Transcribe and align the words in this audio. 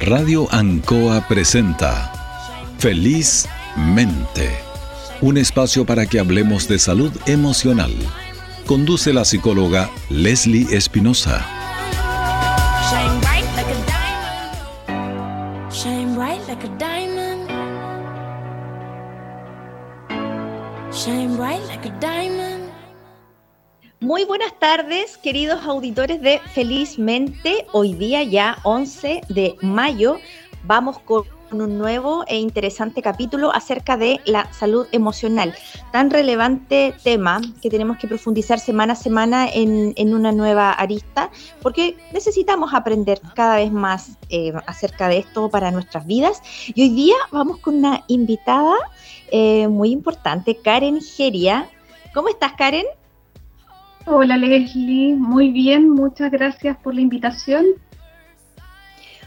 Radio 0.00 0.48
Ancoa 0.50 1.26
presenta 1.28 2.12
Feliz 2.78 3.48
Mente, 3.76 4.50
un 5.20 5.38
espacio 5.38 5.86
para 5.86 6.06
que 6.06 6.18
hablemos 6.18 6.66
de 6.66 6.78
salud 6.78 7.12
emocional. 7.26 7.92
Conduce 8.66 9.12
la 9.12 9.24
psicóloga 9.24 9.88
Leslie 10.10 10.76
Espinosa. 10.76 11.46
Muy 24.04 24.26
buenas 24.26 24.52
tardes, 24.58 25.16
queridos 25.16 25.64
auditores 25.64 26.20
de 26.20 26.38
Felizmente. 26.52 27.64
Hoy 27.72 27.94
día 27.94 28.22
ya 28.22 28.58
11 28.62 29.22
de 29.30 29.56
mayo 29.62 30.18
vamos 30.64 30.98
con 30.98 31.24
un 31.50 31.78
nuevo 31.78 32.22
e 32.26 32.36
interesante 32.36 33.00
capítulo 33.00 33.50
acerca 33.54 33.96
de 33.96 34.20
la 34.26 34.52
salud 34.52 34.86
emocional. 34.92 35.54
Tan 35.90 36.10
relevante 36.10 36.94
tema 37.02 37.40
que 37.62 37.70
tenemos 37.70 37.96
que 37.96 38.06
profundizar 38.06 38.60
semana 38.60 38.92
a 38.92 38.96
semana 38.96 39.48
en, 39.50 39.94
una 40.14 40.32
nueva 40.32 40.72
arista, 40.72 41.30
porque 41.62 41.96
necesitamos 42.12 42.74
aprender 42.74 43.22
cada 43.34 43.56
vez 43.56 43.72
más 43.72 44.18
eh, 44.28 44.52
acerca 44.66 45.08
de 45.08 45.20
esto 45.20 45.48
para 45.48 45.70
nuestras 45.70 46.04
vidas. 46.04 46.42
Y 46.74 46.82
hoy 46.82 46.90
día 46.90 47.16
vamos 47.30 47.56
con 47.56 47.76
una 47.76 48.04
invitada 48.08 48.76
eh, 49.30 49.66
muy 49.66 49.92
importante, 49.92 50.58
Karen 50.58 51.00
Geria. 51.00 51.70
¿Cómo 52.12 52.28
estás, 52.28 52.52
Karen? 52.52 52.84
Hola 54.06 54.36
Leslie, 54.36 55.16
muy 55.16 55.50
bien, 55.50 55.88
muchas 55.88 56.30
gracias 56.30 56.76
por 56.76 56.94
la 56.94 57.00
invitación. 57.00 57.64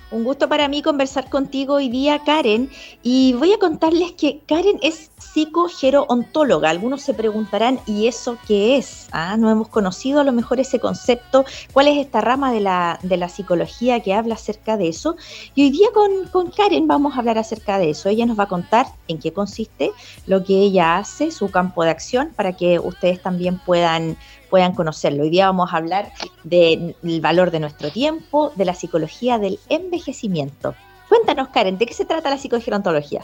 Un 0.10 0.24
gusto 0.24 0.48
para 0.48 0.70
mí 0.70 0.82
conversar 0.82 1.30
contigo 1.30 1.74
hoy 1.74 1.90
día, 1.90 2.20
Karen. 2.24 2.70
Y 3.04 3.34
voy 3.34 3.52
a 3.52 3.58
contarles 3.58 4.14
que 4.14 4.40
Karen 4.48 4.80
es 4.82 5.12
psicogeroontóloga. 5.18 6.70
Algunos 6.70 7.02
se 7.02 7.14
preguntarán, 7.14 7.82
¿y 7.86 8.08
eso 8.08 8.38
qué 8.48 8.78
es? 8.78 9.10
Ah, 9.12 9.36
no 9.36 9.52
hemos 9.52 9.68
conocido 9.68 10.22
a 10.22 10.24
lo 10.24 10.32
mejor 10.32 10.62
ese 10.62 10.80
concepto. 10.80 11.44
¿Cuál 11.74 11.90
es 11.90 11.98
esta 11.98 12.22
rama 12.22 12.54
de 12.54 12.62
la, 12.62 13.00
de 13.04 13.18
la 13.18 13.28
psicología 13.28 14.00
que 14.00 14.14
habla 14.14 14.36
acerca 14.36 14.78
de 14.78 14.88
eso? 14.88 15.18
Y 15.56 15.64
hoy 15.64 15.72
día 15.72 15.90
con, 15.94 16.28
con 16.32 16.52
Karen 16.52 16.88
vamos 16.88 17.16
a 17.16 17.20
hablar 17.20 17.38
acerca 17.38 17.78
de 17.78 17.90
eso. 17.90 18.08
Ella 18.08 18.26
nos 18.26 18.40
va 18.40 18.44
a 18.44 18.48
contar 18.48 18.86
en 19.10 19.20
qué 19.20 19.34
consiste, 19.34 19.92
lo 20.26 20.42
que 20.46 20.54
ella 20.54 21.00
hace, 21.00 21.32
su 21.32 21.52
campo 21.52 21.84
de 21.84 21.90
acción, 21.90 22.32
para 22.34 22.54
que 22.54 22.80
ustedes 22.80 23.22
también 23.22 23.60
puedan 23.60 24.16
puedan 24.50 24.74
conocerlo. 24.74 25.24
Hoy 25.24 25.30
día 25.30 25.48
vamos 25.48 25.74
a 25.74 25.78
hablar 25.78 26.12
del 26.44 26.96
valor 27.22 27.52
de 27.52 27.60
nuestro 27.60 27.92
tiempo, 27.92 28.52
de 28.56 28.66
la 28.66 28.74
psicología 28.74 29.38
del 29.40 29.60
envejecimiento. 29.70 30.76
Cuéntanos, 31.10 31.50
Karen, 31.50 31.78
¿de 31.78 31.86
qué 31.86 31.94
se 31.94 32.06
trata 32.06 32.30
la 32.30 32.38
psicogerontología? 32.38 33.22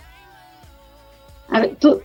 A 1.49 1.59
ver, 1.59 1.75
tú 1.79 2.01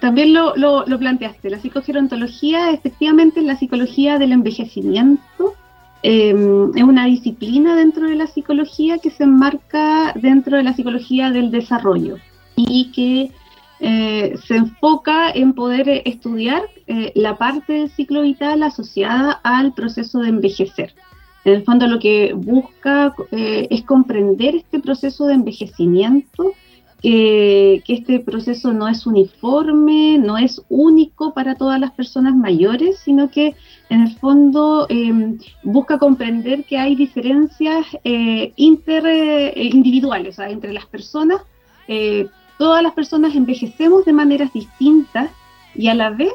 también 0.00 0.34
lo, 0.34 0.54
lo, 0.56 0.98
planteaste. 0.98 1.50
La 1.50 1.58
psicogerontología 1.58 2.70
efectivamente 2.70 3.40
es 3.40 3.46
la 3.46 3.56
psicología 3.56 4.18
del 4.18 4.32
envejecimiento. 4.32 5.54
Em, 6.02 6.76
es 6.76 6.82
una 6.82 7.06
disciplina 7.06 7.76
dentro 7.76 8.08
de 8.08 8.14
la 8.14 8.26
psicología 8.26 8.98
que 8.98 9.10
se 9.10 9.24
enmarca 9.24 10.12
dentro 10.16 10.58
de 10.58 10.62
la 10.62 10.74
psicología 10.74 11.30
del 11.30 11.50
desarrollo 11.50 12.18
y 12.56 12.92
que 12.92 13.32
eh, 13.80 14.38
se 14.46 14.56
enfoca 14.56 15.30
en 15.30 15.52
poder 15.52 15.88
eh, 15.88 16.02
estudiar 16.04 16.62
eh, 16.86 17.12
la 17.16 17.36
parte 17.36 17.72
del 17.72 17.90
ciclo 17.90 18.22
vital 18.22 18.62
asociada 18.62 19.40
al 19.42 19.74
proceso 19.74 20.20
de 20.20 20.28
envejecer. 20.28 20.94
En 21.44 21.54
el 21.54 21.64
fondo 21.64 21.86
lo 21.86 21.98
que 21.98 22.32
busca 22.32 23.14
es 23.30 23.82
comprender 23.82 24.54
este 24.54 24.80
proceso 24.80 25.26
de 25.26 25.34
envejecimiento, 25.34 26.54
que 27.02 27.82
este 27.86 28.20
proceso 28.20 28.72
no 28.72 28.88
es 28.88 29.06
uniforme, 29.06 30.16
no 30.16 30.38
es 30.38 30.62
único 30.70 31.34
para 31.34 31.54
todas 31.54 31.78
las 31.78 31.90
personas 31.90 32.34
mayores, 32.34 32.98
sino 33.04 33.30
que 33.30 33.54
en 33.90 34.00
el 34.00 34.16
fondo 34.16 34.86
em, 34.88 35.38
busca 35.62 35.98
comprender 35.98 36.64
que 36.64 36.78
hay 36.78 36.96
diferencias 36.96 37.84
interindividuales 38.56 40.38
entre 40.38 40.72
las 40.72 40.86
personas 40.86 41.42
todas 42.58 42.82
las 42.82 42.92
personas 42.92 43.34
envejecemos 43.34 44.04
de 44.04 44.12
maneras 44.12 44.52
distintas 44.52 45.30
y 45.74 45.88
a 45.88 45.94
la 45.94 46.10
vez 46.10 46.32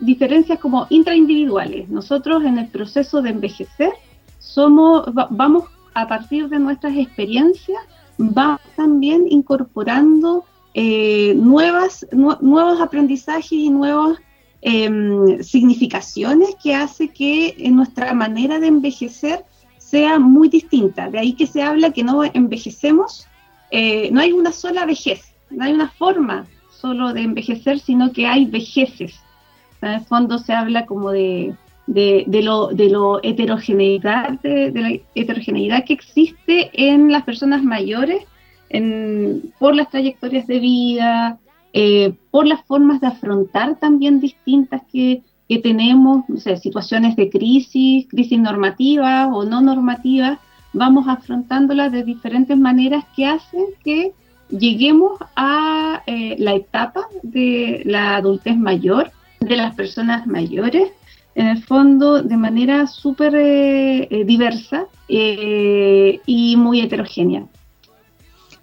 diferencias 0.00 0.58
como 0.58 0.86
intraindividuales. 0.90 1.88
Nosotros 1.88 2.44
en 2.44 2.58
el 2.58 2.68
proceso 2.68 3.22
de 3.22 3.30
envejecer 3.30 3.92
somos, 4.38 5.04
vamos 5.30 5.64
a 5.94 6.08
partir 6.08 6.48
de 6.48 6.58
nuestras 6.58 6.96
experiencias, 6.96 7.80
vamos 8.18 8.60
también 8.76 9.26
incorporando 9.28 10.44
eh, 10.74 11.34
nuevos 11.36 12.80
aprendizajes 12.80 13.52
y 13.52 13.70
nuevas 13.70 14.18
em, 14.62 15.42
significaciones 15.42 16.54
que 16.62 16.74
hace 16.74 17.08
que 17.08 17.56
nuestra 17.70 18.14
manera 18.14 18.58
de 18.60 18.68
envejecer 18.68 19.44
sea 19.78 20.18
muy 20.18 20.48
distinta. 20.48 21.10
De 21.10 21.18
ahí 21.18 21.32
que 21.32 21.46
se 21.46 21.62
habla 21.62 21.92
que 21.92 22.04
no 22.04 22.22
envejecemos, 22.24 23.26
eh, 23.70 24.10
no 24.12 24.20
hay 24.20 24.32
una 24.32 24.52
sola 24.52 24.86
vejez, 24.86 25.29
no 25.50 25.64
hay 25.64 25.72
una 25.72 25.88
forma 25.90 26.46
solo 26.70 27.12
de 27.12 27.22
envejecer, 27.22 27.78
sino 27.78 28.12
que 28.12 28.26
hay 28.26 28.46
vejeces. 28.46 29.20
En 29.82 29.90
el 29.90 30.00
fondo 30.02 30.38
se 30.38 30.52
habla 30.52 30.86
como 30.86 31.10
de, 31.10 31.54
de, 31.86 32.42
lo, 32.42 32.68
de 32.68 32.90
lo 32.90 33.20
heterogeneidad, 33.22 34.40
de, 34.40 34.72
la 34.74 34.98
heterogeneidad 35.14 35.84
que 35.84 35.94
existe 35.94 36.70
en 36.72 37.10
las 37.10 37.24
personas 37.24 37.62
mayores 37.62 38.24
en, 38.68 39.52
por 39.58 39.74
las 39.74 39.90
trayectorias 39.90 40.46
de 40.46 40.60
vida, 40.60 41.38
eh, 41.72 42.14
por 42.30 42.46
las 42.46 42.64
formas 42.64 43.00
de 43.00 43.08
afrontar 43.08 43.78
también 43.78 44.20
distintas 44.20 44.82
que, 44.92 45.22
que 45.48 45.58
tenemos, 45.58 46.28
no 46.28 46.36
sé, 46.38 46.56
situaciones 46.56 47.16
de 47.16 47.28
crisis, 47.28 48.06
crisis 48.08 48.38
normativa 48.38 49.26
o 49.26 49.44
no 49.44 49.60
normativa, 49.60 50.38
vamos 50.72 51.08
afrontándolas 51.08 51.90
de 51.90 52.04
diferentes 52.04 52.56
maneras 52.56 53.04
que 53.16 53.26
hacen 53.26 53.64
que 53.82 54.12
lleguemos 54.50 55.18
a 55.36 56.02
eh, 56.06 56.36
la 56.38 56.54
etapa 56.54 57.06
de 57.22 57.82
la 57.84 58.16
adultez 58.16 58.56
mayor, 58.56 59.10
de 59.40 59.56
las 59.56 59.74
personas 59.74 60.26
mayores, 60.26 60.92
en 61.34 61.46
el 61.46 61.62
fondo 61.62 62.22
de 62.22 62.36
manera 62.36 62.86
súper 62.86 63.34
eh, 63.34 64.08
eh, 64.10 64.24
diversa 64.24 64.86
y 65.08 66.54
muy 66.56 66.80
heterogénea. 66.80 67.46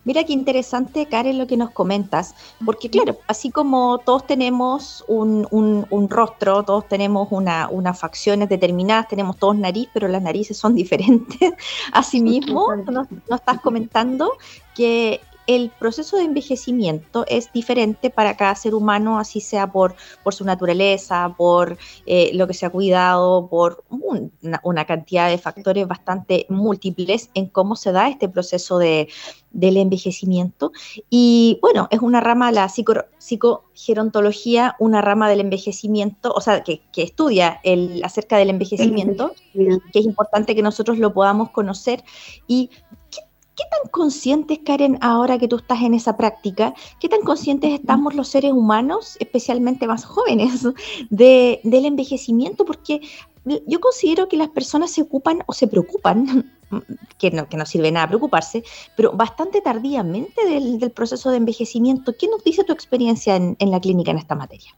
Mira 0.08 0.24
qué 0.24 0.32
interesante, 0.32 1.06
Karen, 1.08 1.38
lo 1.38 1.48
que 1.48 1.58
nos 1.58 1.72
comentas, 1.72 2.34
porque 2.66 2.90
claro, 2.90 3.18
así 3.28 3.52
como 3.52 3.98
todos 3.98 4.26
tenemos 4.26 5.04
un, 5.10 6.08
rostro, 6.10 6.64
todos 6.64 6.88
tenemos 6.88 7.28
una, 7.32 7.68
unas 7.70 8.00
facciones 8.00 8.48
determinadas, 8.48 9.10
tenemos 9.10 9.36
todos 9.36 9.58
nariz, 9.58 9.90
pero 9.94 10.08
las 10.08 10.22
narices 10.22 10.58
son 10.58 10.76
diferentes. 10.82 11.52
Asimismo, 11.92 12.74
nos, 12.78 13.12
nos 13.12 13.40
estás 13.40 13.60
comentando 13.60 14.32
que 14.74 15.20
el 15.48 15.72
proceso 15.72 16.18
de 16.18 16.24
envejecimiento 16.24 17.26
es 17.28 17.52
diferente 17.54 18.10
para 18.10 18.36
cada 18.36 18.54
ser 18.56 18.76
humano, 18.76 19.18
así 19.18 19.40
sea 19.40 19.72
por, 19.72 19.96
por 20.24 20.34
su 20.34 20.44
naturaleza, 20.44 21.34
por 21.38 21.78
eh, 22.06 22.32
lo 22.34 22.48
que 22.48 22.54
se 22.54 22.66
ha 22.66 22.70
cuidado, 22.70 23.48
por 23.48 23.84
una, 23.90 24.86
cantidad 24.86 25.30
de 25.30 25.38
factores 25.38 25.88
bastante 25.88 26.46
múltiples 26.50 27.30
en 27.34 27.48
cómo 27.48 27.76
se 27.76 27.92
da 27.92 28.10
este 28.10 28.30
proceso 28.30 28.78
de, 28.78 29.08
del 29.52 29.78
envejecimiento. 29.78 30.72
Y 31.10 31.60
bueno, 31.62 31.88
es 31.92 32.00
una 32.00 32.22
rama, 32.22 32.52
la 32.52 32.70
psicogerontología, 32.70 34.76
una 34.80 35.02
rama 35.02 35.30
del 35.30 35.40
envejecimiento, 35.40 36.34
o 36.34 36.42
sea, 36.42 36.64
que, 36.64 36.82
estudia 36.96 37.60
el, 37.64 38.02
acerca 38.04 38.38
del 38.38 38.50
envejecimiento, 38.50 39.34
que 39.54 40.00
es 40.00 40.06
importante 40.06 40.56
que 40.56 40.62
nosotros 40.62 40.98
lo 40.98 41.14
podamos 41.14 41.52
conocer. 41.52 42.04
¿Y 42.48 42.70
qué 43.58 43.64
¿Qué 43.68 43.78
tan 43.82 43.92
conscientes, 43.92 44.60
Karen, 44.64 44.98
ahora 45.02 45.38
que 45.40 45.48
tú 45.48 45.58
estás 45.58 45.82
en 45.82 45.94
esa 45.94 46.16
práctica, 46.16 46.74
qué 47.00 47.10
tan 47.10 47.22
conscientes 47.22 47.74
estamos 47.74 48.16
los 48.16 48.28
seres 48.28 48.54
humanos, 48.54 49.18
especialmente 49.20 49.88
más 49.88 50.06
jóvenes, 50.06 50.68
de, 51.10 51.60
del 51.64 51.86
envejecimiento? 51.86 52.64
Porque 52.64 53.02
yo 53.66 53.80
considero 53.80 54.30
que 54.30 54.38
las 54.38 54.50
personas 54.50 54.92
se 54.92 55.02
ocupan 55.02 55.40
o 55.48 55.54
se 55.54 55.68
preocupan, 55.68 56.54
que 57.18 57.32
no, 57.32 57.50
que 57.50 57.58
no 57.58 57.66
sirve 57.66 57.92
nada 57.92 58.08
preocuparse, 58.08 58.64
pero 58.96 59.12
bastante 59.12 59.62
tardíamente 59.62 60.46
del, 60.46 60.92
proceso 60.92 61.32
de 61.32 61.38
envejecimiento. 61.38 62.16
¿Qué 62.18 62.28
nos 62.28 62.44
dice 62.44 62.64
tu 62.64 62.74
experiencia 62.74 63.36
en 63.36 63.72
la 63.72 63.82
clínica 63.82 64.12
en 64.12 64.20
esta 64.20 64.36
materia? 64.36 64.72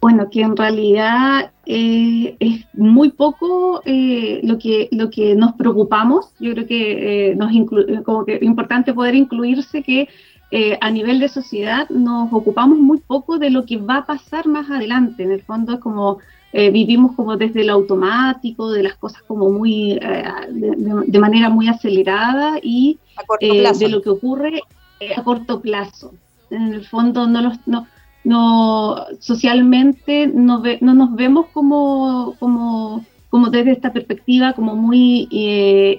Bueno, 0.00 0.30
que 0.30 0.42
en 0.42 0.56
realidad 0.56 1.50
eh, 1.66 2.36
es 2.38 2.64
muy 2.72 3.10
poco 3.10 3.82
eh, 3.84 4.40
lo, 4.44 4.58
que, 4.58 4.88
lo 4.92 5.10
que 5.10 5.34
nos 5.34 5.54
preocupamos. 5.54 6.32
Yo 6.38 6.52
creo 6.52 6.66
que, 6.66 7.30
eh, 7.30 7.34
nos 7.34 7.50
como 8.04 8.24
que 8.24 8.36
es 8.36 8.42
importante 8.42 8.94
poder 8.94 9.14
incluirse 9.14 9.82
que 9.82 10.08
a 10.80 10.90
nivel 10.90 11.20
de 11.20 11.28
sociedad 11.28 11.90
nos 11.90 12.32
ocupamos 12.32 12.78
muy 12.78 13.00
poco 13.00 13.38
de 13.38 13.50
lo 13.50 13.66
que 13.66 13.76
va 13.76 13.98
a 13.98 14.06
pasar 14.06 14.46
más 14.46 14.70
adelante. 14.70 15.22
En 15.22 15.32
el 15.32 15.42
fondo 15.42 15.74
es 15.74 15.80
como 15.80 16.20
eh, 16.52 16.70
vivimos 16.70 17.14
como 17.14 17.36
desde 17.36 17.62
lo 17.62 17.74
automático, 17.74 18.70
de 18.70 18.82
las 18.82 18.96
cosas 18.96 19.22
como 19.22 19.50
muy, 19.50 19.92
eh, 20.00 20.24
de, 20.48 21.18
manera 21.18 21.50
muy 21.50 21.68
acelerada 21.68 22.58
y 22.62 22.98
de 23.40 23.88
lo 23.90 24.00
que 24.00 24.08
ocurre 24.08 24.62
a 25.14 25.22
corto 25.22 25.60
plazo. 25.60 26.14
En 26.50 26.72
el 26.72 26.86
fondo 26.86 27.26
no 27.26 27.42
los, 27.42 27.58
no, 27.66 27.86
no 28.28 29.06
socialmente 29.18 30.26
no, 30.26 30.62
no 30.80 30.94
nos 30.94 31.14
vemos 31.14 31.46
como, 31.52 32.34
como, 32.38 33.04
como 33.30 33.50
desde 33.50 33.72
esta 33.72 33.92
perspectiva 33.92 34.52
como 34.52 34.76
muy 34.76 35.28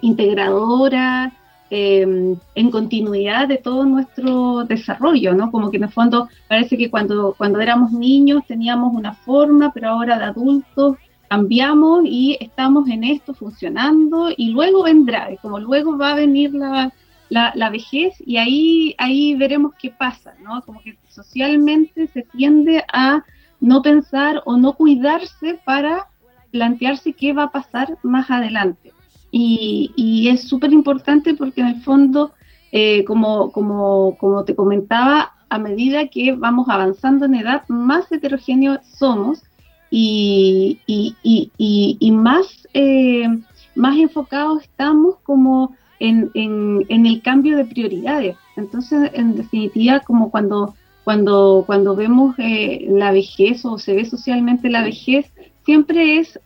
integradora, 0.02 1.34
Em, 1.72 2.36
en 2.56 2.72
continuidad 2.72 3.48
de 3.48 3.58
todo 3.58 3.86
nuestro 3.86 4.66
desarrollo, 4.66 5.36
¿no? 5.36 5.52
Como 5.52 5.70
que 5.70 5.78
en 5.78 5.84
el 5.84 5.92
fondo 5.92 6.28
parece 6.48 6.78
que 6.80 6.90
cuando, 6.90 7.36
cuando 7.38 7.60
éramos 7.60 7.92
niños 7.92 8.42
teníamos 8.48 8.92
una 8.96 9.14
forma, 9.14 9.72
pero 9.72 9.90
ahora 9.90 10.18
de 10.18 10.26
adultos 10.26 10.98
cambiamos 11.28 12.06
y 12.06 12.38
estamos 12.40 12.90
en 12.90 13.04
esto 13.04 13.36
funcionando 13.36 14.30
y 14.36 14.50
luego 14.50 14.82
vendrá, 14.82 15.30
como 15.44 15.60
luego 15.60 15.96
va 15.96 16.14
a 16.14 16.16
venir 16.16 16.56
la, 16.56 16.92
la, 17.30 17.70
vejez 17.70 18.16
y 18.26 18.38
ahí, 18.38 18.96
ahí 18.98 19.36
veremos 19.36 19.74
qué 19.80 19.92
pasa, 19.92 20.34
¿no? 20.42 20.62
Como 20.64 20.82
que 20.82 20.98
socialmente 21.08 22.08
se 22.08 22.24
tiende 22.24 22.84
a 22.92 23.24
no 23.60 23.82
pensar 23.82 24.42
o 24.46 24.58
no 24.58 24.74
cuidarse 24.74 25.60
para 25.64 26.08
plantearse 26.52 27.14
qué 27.14 27.34
va 27.34 27.44
a 27.44 27.52
pasar 27.52 27.98
más 28.04 28.32
adelante. 28.32 28.92
Y, 29.32 30.28
es 30.28 30.48
súper 30.48 30.74
importante 30.74 31.36
porque 31.36 31.62
en 31.62 31.68
el 31.68 31.82
fondo, 31.82 32.34
eh, 32.72 33.04
como, 33.06 33.52
como, 33.52 34.18
como 34.18 34.44
te 34.44 34.56
comentaba, 34.56 35.34
a 35.50 35.60
medida 35.60 36.08
que 36.08 36.34
vamos 36.34 36.68
avanzando 36.70 37.26
en 37.26 37.36
edad, 37.36 37.64
más 37.68 38.12
heterogéneos 38.12 38.80
somos 38.86 39.44
y, 39.92 40.80
y, 40.88 42.12
más, 42.12 42.68
eh, 42.74 43.28
más 43.76 43.98
enfocados 43.98 44.64
estamos 44.64 45.16
como 45.24 45.76
en, 46.00 46.32
en, 46.34 47.06
el 47.06 47.22
cambio 47.22 47.58
de 47.58 47.66
prioridades. 47.66 48.38
Entonces, 48.56 49.12
en 49.14 49.36
definitiva, 49.36 50.00
como 50.02 50.32
cuando, 50.32 50.76
cuando, 51.04 51.64
cuando 51.66 51.96
vemos 51.96 52.36
eh, 52.38 52.88
la 52.90 53.12
vejez 53.12 53.66
o 53.66 53.78
se 53.78 53.94
ve 53.94 54.06
socialmente 54.06 54.70
la 54.70 54.84
vejez, 54.84 55.32
siempre 55.66 56.20
es 56.20 56.40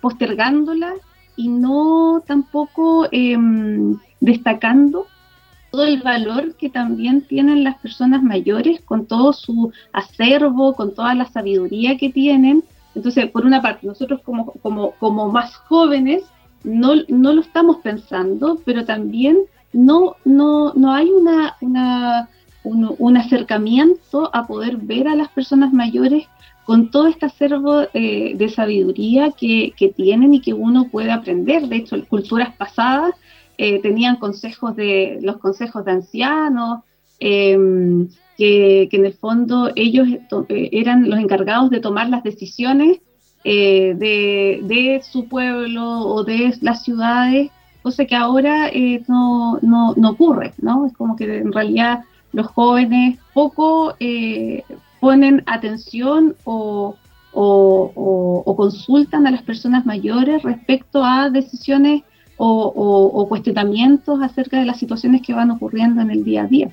postergándola 0.00 0.94
y 1.36 1.48
no 1.48 2.22
tampoco 2.26 3.06
em, 3.10 3.98
destacando 4.20 5.06
todo 5.70 5.84
el 5.84 6.02
valor 6.02 6.56
que 6.56 6.68
también 6.68 7.22
tienen 7.22 7.64
las 7.64 7.78
personas 7.78 8.22
mayores 8.22 8.80
con 8.80 9.06
todo 9.06 9.32
su 9.32 9.72
acervo, 9.92 10.74
con 10.74 10.94
toda 10.94 11.14
la 11.14 11.26
sabiduría 11.26 11.96
que 11.96 12.10
tienen. 12.10 12.64
Entonces, 12.94 13.30
por 13.30 13.46
una 13.46 13.62
parte, 13.62 13.86
nosotros 13.86 14.20
como, 14.22 14.52
como, 14.62 14.92
como 14.92 15.30
más 15.30 15.54
jóvenes 15.56 16.24
no, 16.64 16.94
no 17.08 17.32
lo 17.32 17.40
estamos 17.40 17.78
pensando, 17.78 18.60
pero 18.64 18.84
también 18.84 19.38
no, 19.72 20.16
no, 20.24 20.72
no 20.74 20.92
hay 20.92 21.08
una, 21.10 21.56
una, 21.60 22.28
un, 22.64 23.16
acercamiento 23.16 24.30
a 24.34 24.46
poder 24.46 24.76
ver 24.76 25.08
a 25.08 25.14
las 25.14 25.28
personas 25.28 25.72
mayores 25.72 26.26
con 26.64 26.90
todo 26.90 27.06
este 27.08 27.26
acervo 27.26 27.82
eh, 27.94 28.34
de 28.36 28.48
sabiduría 28.48 29.32
que, 29.32 29.72
tienen 29.96 30.34
y 30.34 30.40
que 30.40 30.52
uno 30.52 30.88
puede 30.90 31.10
aprender. 31.10 31.68
De 31.68 31.76
hecho, 31.76 31.96
culturas 32.08 32.54
pasadas 32.56 33.14
eh, 33.58 33.80
tenían 33.80 34.16
consejos 34.16 34.76
de 34.76 35.18
los 35.22 35.38
consejos 35.38 35.84
de 35.84 35.92
ancianos, 35.92 36.80
em, 37.18 38.08
que, 38.36 38.88
en 38.90 39.04
el 39.04 39.12
fondo 39.12 39.70
ellos 39.76 40.08
eh, 40.48 40.68
eran 40.72 41.10
los 41.10 41.18
encargados 41.18 41.70
de 41.70 41.80
tomar 41.80 42.08
las 42.08 42.22
decisiones 42.22 43.00
de, 43.44 45.02
su 45.10 45.26
pueblo 45.28 46.00
o 46.00 46.24
de 46.24 46.54
las 46.60 46.82
ciudades, 46.82 47.50
cosa 47.82 48.04
que 48.04 48.14
ahora 48.14 48.70
no, 49.08 49.58
no, 49.62 49.94
no, 49.96 50.10
ocurre, 50.10 50.52
¿no? 50.58 50.86
Es 50.86 50.92
como 50.92 51.16
que 51.16 51.38
en 51.38 51.52
realidad 51.52 52.04
los 52.32 52.46
jóvenes 52.48 53.18
poco 53.32 53.94
ponen 55.00 55.42
atención 55.46 56.36
o, 56.44 56.96
consultan 58.56 59.26
a 59.26 59.30
las 59.30 59.42
personas 59.42 59.86
mayores 59.86 60.42
respecto 60.42 61.02
a 61.04 61.30
decisiones 61.30 62.02
o, 62.36 63.26
cuestionamientos 63.28 64.22
acerca 64.22 64.58
de 64.58 64.66
las 64.66 64.78
situaciones 64.78 65.22
que 65.22 65.34
van 65.34 65.50
ocurriendo 65.50 66.00
en 66.02 66.10
el 66.10 66.24
día 66.24 66.42
a 66.42 66.46
día. 66.46 66.70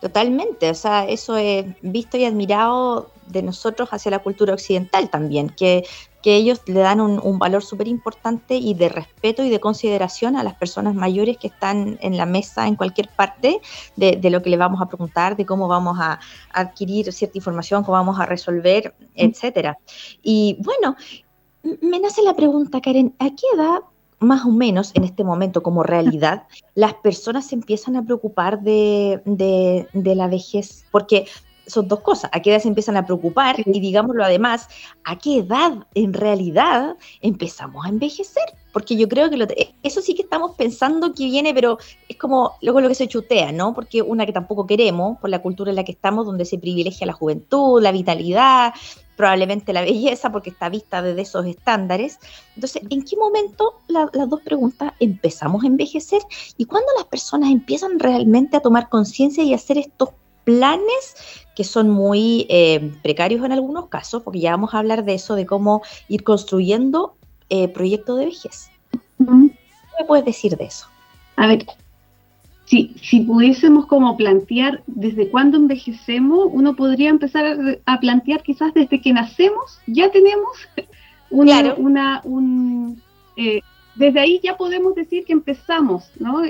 Totalmente, 0.00 0.70
o 0.70 0.74
sea, 0.74 1.06
eso 1.06 1.36
es 1.36 1.66
visto 1.82 2.16
y 2.16 2.24
admirado 2.24 3.10
de 3.28 3.42
nosotros 3.42 3.88
hacia 3.90 4.10
la 4.10 4.18
cultura 4.20 4.54
occidental 4.54 5.10
también, 5.10 5.48
que 5.50 5.84
que 6.26 6.34
ellos 6.34 6.60
le 6.66 6.80
dan 6.80 7.00
un, 7.00 7.38
valor 7.38 7.62
súper 7.62 7.86
importante 7.86 8.56
y 8.56 8.74
de 8.74 8.88
respeto 8.88 9.44
y 9.44 9.48
de 9.48 9.60
consideración 9.60 10.34
a 10.34 10.42
las 10.42 10.54
personas 10.54 10.96
mayores 10.96 11.38
que 11.38 11.46
están 11.46 11.98
en 12.02 12.16
la 12.16 12.26
mesa 12.26 12.66
en 12.66 12.74
cualquier 12.74 13.08
parte 13.10 13.60
de, 13.94 14.18
lo 14.28 14.42
que 14.42 14.50
le 14.50 14.56
vamos 14.56 14.82
a 14.82 14.86
preguntar, 14.86 15.36
de 15.36 15.46
cómo 15.46 15.68
vamos 15.68 15.98
a 16.00 16.18
adquirir 16.52 17.12
cierta 17.12 17.38
información, 17.38 17.84
cómo 17.84 17.92
vamos 17.92 18.18
a 18.18 18.26
resolver, 18.26 18.92
etcétera. 19.14 19.78
Y 20.20 20.58
bueno, 20.64 20.96
me 21.80 22.00
nace 22.00 22.24
la 22.24 22.34
pregunta, 22.34 22.80
Karen, 22.80 23.14
¿a 23.20 23.26
qué 23.26 23.46
edad 23.54 23.82
más 24.18 24.44
o 24.44 24.50
menos 24.50 24.90
en 24.94 25.04
este 25.04 25.22
momento 25.22 25.62
como 25.62 25.82
realidad, 25.82 26.48
las 26.74 26.94
personas 26.94 27.46
se 27.46 27.54
empiezan 27.54 27.96
a 27.96 28.02
preocupar 28.02 28.62
de, 28.62 29.20
de, 29.24 30.14
la 30.14 30.26
vejez, 30.26 30.84
porque 30.90 31.26
son 31.66 31.88
dos 31.88 32.00
cosas, 32.00 32.30
a 32.32 32.40
qué 32.40 32.50
edad 32.50 32.62
se 32.62 32.68
empiezan 32.68 32.96
a 32.96 33.04
preocupar 33.04 33.56
y 33.64 33.80
digámoslo 33.80 34.24
además, 34.24 34.68
a 35.04 35.18
qué 35.18 35.38
edad 35.38 35.86
en 35.94 36.12
realidad 36.12 36.96
empezamos 37.20 37.84
a 37.84 37.88
envejecer, 37.88 38.44
porque 38.72 38.96
yo 38.96 39.08
creo 39.08 39.30
que 39.30 39.74
eso 39.82 40.00
sí 40.00 40.14
que 40.14 40.22
estamos 40.22 40.54
pensando 40.56 41.12
que 41.12 41.24
viene, 41.24 41.52
pero 41.54 41.78
es 42.08 42.16
como 42.16 42.52
luego 42.62 42.80
lo 42.80 42.88
que 42.88 42.94
se 42.94 43.08
chutea, 43.08 43.52
¿no? 43.52 43.74
Porque 43.74 44.02
una 44.02 44.26
que 44.26 44.32
tampoco 44.32 44.66
queremos, 44.66 45.18
por 45.18 45.30
la 45.30 45.42
cultura 45.42 45.70
en 45.70 45.76
la 45.76 45.84
que 45.84 45.92
estamos, 45.92 46.26
donde 46.26 46.44
se 46.44 46.58
privilegia 46.58 47.06
la 47.06 47.12
juventud, 47.12 47.82
la 47.82 47.92
vitalidad, 47.92 48.72
probablemente 49.16 49.72
la 49.72 49.80
belleza, 49.80 50.30
porque 50.30 50.50
está 50.50 50.68
vista 50.68 51.00
desde 51.00 51.22
esos 51.22 51.46
estándares. 51.46 52.18
Entonces, 52.54 52.82
¿en 52.90 53.02
qué 53.02 53.16
momento, 53.16 53.80
las 53.88 54.28
dos 54.28 54.42
preguntas, 54.42 54.92
empezamos 55.00 55.64
a 55.64 55.66
envejecer? 55.66 56.20
¿Y 56.58 56.66
cuándo 56.66 56.88
las 56.96 57.06
personas 57.06 57.50
empiezan 57.50 57.98
realmente 57.98 58.58
a 58.58 58.60
tomar 58.60 58.90
conciencia 58.90 59.42
y 59.42 59.52
a 59.54 59.56
hacer 59.56 59.78
estos 59.78 60.10
planes 60.46 61.16
que 61.56 61.64
son 61.64 61.90
muy 61.90 62.46
eh, 62.48 62.92
precarios 63.02 63.44
en 63.44 63.52
algunos 63.52 63.88
casos, 63.88 64.22
porque 64.22 64.40
ya 64.40 64.52
vamos 64.52 64.72
a 64.72 64.78
hablar 64.78 65.04
de 65.04 65.14
eso, 65.14 65.34
de 65.34 65.44
cómo 65.44 65.82
ir 66.08 66.22
construyendo 66.22 67.16
eh, 67.50 67.68
proyectos 67.68 68.18
de 68.18 68.26
vejez. 68.26 68.70
¿Qué 69.18 69.24
me 69.26 70.06
puedes 70.06 70.24
decir 70.24 70.56
de 70.56 70.64
eso? 70.64 70.86
A 71.34 71.48
ver, 71.48 71.66
si, 72.66 72.94
si 73.02 73.20
pudiésemos 73.20 73.86
como 73.86 74.16
plantear 74.16 74.82
desde 74.86 75.28
cuándo 75.30 75.56
envejecemos, 75.56 76.48
uno 76.52 76.76
podría 76.76 77.10
empezar 77.10 77.80
a 77.84 78.00
plantear 78.00 78.42
quizás 78.42 78.72
desde 78.72 79.00
que 79.00 79.12
nacemos, 79.12 79.80
ya 79.86 80.10
tenemos 80.10 80.68
una, 81.30 81.74
una 81.74 82.20
un, 82.22 83.02
eh, 83.36 83.60
desde 83.96 84.20
ahí 84.20 84.40
ya 84.44 84.56
podemos 84.56 84.94
decir 84.94 85.24
que 85.24 85.32
empezamos, 85.32 86.10
¿no? 86.20 86.42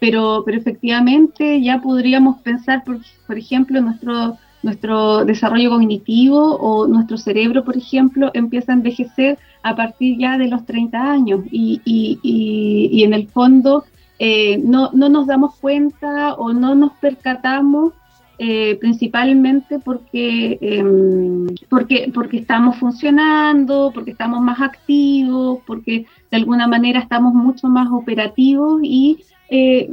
Pero, 0.00 0.42
pero 0.44 0.58
efectivamente 0.58 1.62
ya 1.62 1.80
podríamos 1.80 2.38
pensar, 2.42 2.84
por, 2.84 2.98
por 3.26 3.38
ejemplo, 3.38 3.80
nuestro, 3.80 4.36
nuestro 4.62 5.24
desarrollo 5.24 5.70
cognitivo 5.70 6.56
o 6.56 6.86
nuestro 6.86 7.16
cerebro, 7.16 7.64
por 7.64 7.76
ejemplo, 7.76 8.30
empieza 8.34 8.72
a 8.72 8.76
envejecer 8.76 9.38
a 9.62 9.74
partir 9.74 10.18
ya 10.18 10.38
de 10.38 10.48
los 10.48 10.64
30 10.66 11.12
años. 11.12 11.40
Y, 11.50 11.80
y, 11.84 12.18
y, 12.22 13.04
en 13.04 13.14
el 13.14 13.28
fondo 13.28 13.84
eh, 14.18 14.58
no, 14.58 14.90
no, 14.92 15.08
nos 15.08 15.26
damos 15.26 15.56
cuenta 15.56 16.34
o 16.34 16.52
no 16.52 16.74
nos 16.74 16.92
percatamos 16.94 17.92
eh, 18.38 18.76
principalmente 18.78 19.78
porque, 19.78 20.58
em, 20.60 21.46
porque, 21.70 22.10
porque 22.12 22.36
estamos 22.38 22.76
funcionando, 22.76 23.90
porque 23.94 24.10
estamos 24.10 24.42
más 24.42 24.60
activos, 24.60 25.60
porque 25.66 26.04
de 26.30 26.36
alguna 26.36 26.66
manera 26.68 27.00
estamos 27.00 27.32
mucho 27.32 27.68
más 27.68 27.88
operativos 27.90 28.80
y 28.82 29.24
eh, 29.48 29.90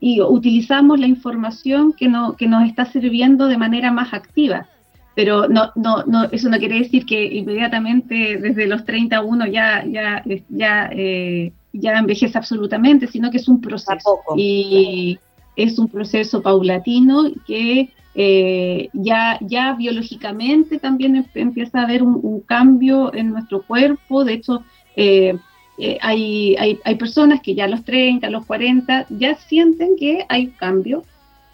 y 0.00 0.20
utilizamos 0.20 1.00
la 1.00 1.06
información 1.06 1.92
que, 1.92 2.08
no, 2.08 2.36
que 2.36 2.46
nos 2.46 2.68
está 2.68 2.84
sirviendo 2.84 3.46
de 3.46 3.58
manera 3.58 3.90
más 3.90 4.12
activa. 4.14 4.66
Pero 5.14 5.48
no, 5.48 5.70
no, 5.76 6.04
no, 6.06 6.24
eso 6.24 6.48
no 6.48 6.58
quiere 6.58 6.80
decir 6.80 7.06
que 7.06 7.24
inmediatamente 7.24 8.36
desde 8.36 8.66
los 8.66 8.84
31 8.84 9.46
ya, 9.46 9.84
ya, 9.86 10.24
ya, 10.48 10.90
eh, 10.92 11.52
ya 11.72 11.98
envejece 11.98 12.36
absolutamente, 12.36 13.06
sino 13.06 13.30
que 13.30 13.36
es 13.36 13.48
un 13.48 13.60
proceso. 13.60 14.20
Y 14.36 15.18
es 15.56 15.78
un 15.78 15.88
proceso 15.88 16.42
paulatino 16.42 17.30
que 17.46 17.90
eh, 18.16 18.88
ya, 18.92 19.38
ya 19.40 19.74
biológicamente 19.74 20.78
también 20.78 21.16
em, 21.16 21.24
empieza 21.34 21.80
a 21.80 21.84
haber 21.84 22.02
un, 22.02 22.40
cambio 22.40 23.12
en 23.14 23.30
nuestro 23.30 23.62
cuerpo. 23.62 24.24
De 24.24 24.34
hecho, 24.34 24.64
eh, 24.96 25.36
eh, 25.78 25.98
hay, 26.00 26.56
hay, 26.56 26.78
hay, 26.84 26.94
personas 26.94 27.40
que 27.40 27.54
ya 27.54 27.64
a 27.64 27.68
los 27.68 27.84
30, 27.84 28.26
a 28.26 28.30
los 28.30 28.46
40 28.46 29.06
ya 29.10 29.34
sienten 29.34 29.96
que 29.98 30.24
hay 30.28 30.48
cambio, 30.48 31.04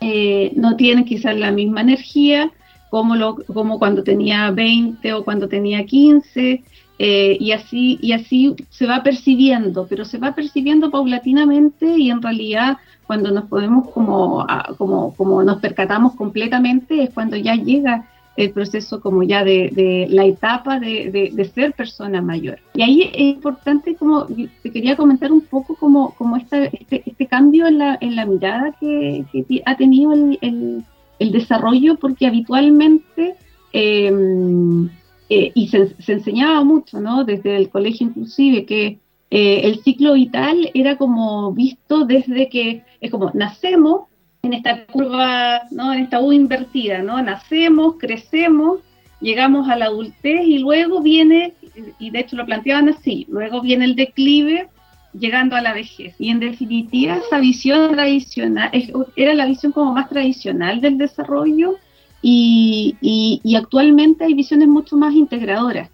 eh, 0.01 0.53
no 0.57 0.77
tienen 0.77 1.05
quizás 1.05 1.37
la 1.37 1.51
misma 1.53 1.81
energía 1.81 2.51
como, 2.91 3.17
lo, 3.17 3.37
como 3.47 3.79
cuando 3.79 4.03
tenía 4.03 4.51
20 4.51 5.13
o 5.15 5.25
cuando 5.25 5.49
tenía 5.49 5.87
15, 5.87 6.63
eh, 7.03 7.39
y, 7.41 7.53
así, 7.53 7.99
y 8.03 8.13
así 8.13 8.55
se 8.69 8.87
va 8.87 9.03
percibiendo, 9.03 9.87
pero 9.89 10.05
se 10.05 10.19
va 10.19 10.35
percibiendo 10.35 10.91
paulatinamente 10.91 11.97
y 11.97 12.11
en 12.11 12.21
realidad 12.21 12.77
cuando 13.07 13.31
nos 13.31 13.45
podemos 13.45 13.89
como, 13.89 14.47
como, 14.77 15.15
como 15.15 15.43
nos 15.43 15.61
percatamos 15.61 16.15
completamente 16.15 17.03
es 17.03 17.11
cuando 17.11 17.37
ya 17.37 17.55
llega 17.55 18.07
el 18.37 18.53
proceso 18.53 19.01
como 19.01 19.23
ya 19.23 19.45
de, 19.45 20.07
la 20.11 20.25
etapa 20.25 20.79
de, 20.79 21.51
ser 21.55 21.73
persona 21.73 22.23
mayor. 22.23 22.59
Y 22.75 22.83
ahí 22.83 23.03
es 23.13 23.21
importante, 23.21 23.97
como 23.97 24.27
te 24.27 24.71
quería 24.71 24.97
comentar 24.97 25.33
un 25.33 25.43
poco 25.43 25.75
como, 25.75 26.15
como 26.15 26.37
este, 26.37 26.71
este, 26.89 27.27
cambio 27.27 27.67
en 27.67 27.79
la, 27.79 28.27
mirada 28.27 28.75
que, 28.79 29.25
ha 29.67 29.77
tenido 29.77 30.13
el, 30.13 30.85
el, 31.19 31.33
desarrollo, 31.33 31.97
porque 31.97 32.27
habitualmente, 32.27 33.35
em, 33.73 34.89
eh, 35.29 35.53
y 35.55 35.69
se, 35.69 35.95
enseñaba 36.07 36.65
mucho, 36.65 37.01
¿no? 37.01 37.25
Desde 37.25 37.57
el 37.57 37.69
colegio 37.69 38.07
inclusive, 38.07 38.65
que 38.65 38.99
eh, 39.31 39.61
el 39.65 39.83
ciclo 39.83 40.15
vital 40.15 40.71
era 40.75 40.97
como 40.97 41.53
visto 41.53 42.05
desde 42.05 42.49
que 42.49 42.83
es 43.01 43.11
como 43.11 43.31
nacemos 43.33 44.10
en 44.43 44.55
esta 44.55 44.87
curva, 44.87 45.63
¿no? 45.71 45.93
en 45.93 46.01
esta 46.01 46.21
U 46.21 46.33
invertida, 46.33 47.03
¿no? 47.03 47.23
Nacemos, 47.23 47.97
crecemos, 47.99 48.81
llegamos 49.21 49.69
a 49.69 49.77
la 49.77 49.87
adultez 49.87 50.43
y 50.47 50.59
luego 50.59 51.03
viene, 51.03 51.55
y 51.99 52.11
de 52.11 52.21
hecho 52.21 52.37
lo 52.37 52.47
planteaban 52.47 52.89
así, 52.89 53.27
luego 53.29 53.61
viene 53.61 53.85
el 53.85 53.97
declive 53.97 54.69
llegando 55.13 55.57
a 55.57 55.61
la 55.61 55.75
vejez. 55.75 56.15
Y 56.19 56.31
en 56.31 56.41
definitiva 56.41 57.17
esa 57.17 57.39
visión 57.39 57.93
tradicional, 57.93 58.71
era 59.17 59.35
la 59.35 59.47
visión 59.47 59.73
como 59.73 59.93
más 59.93 60.09
tradicional 60.09 60.81
del 60.81 60.99
desarrollo 60.99 61.77
y, 62.23 62.97
y, 63.01 63.57
actualmente 63.57 64.25
hay 64.25 64.35
visiones 64.35 64.69
mucho 64.69 64.97
más 64.97 65.15
integradoras 65.15 65.89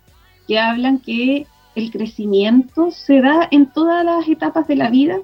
que 0.49 0.59
hablan 0.59 0.99
que 0.99 1.47
el 1.77 1.91
crecimiento 1.91 2.91
se 2.91 3.21
da 3.21 3.49
en 3.51 3.67
todas 3.67 4.05
las 4.05 4.29
etapas 4.29 4.67
de 4.67 4.77
la 4.77 4.91
vida, 4.91 5.19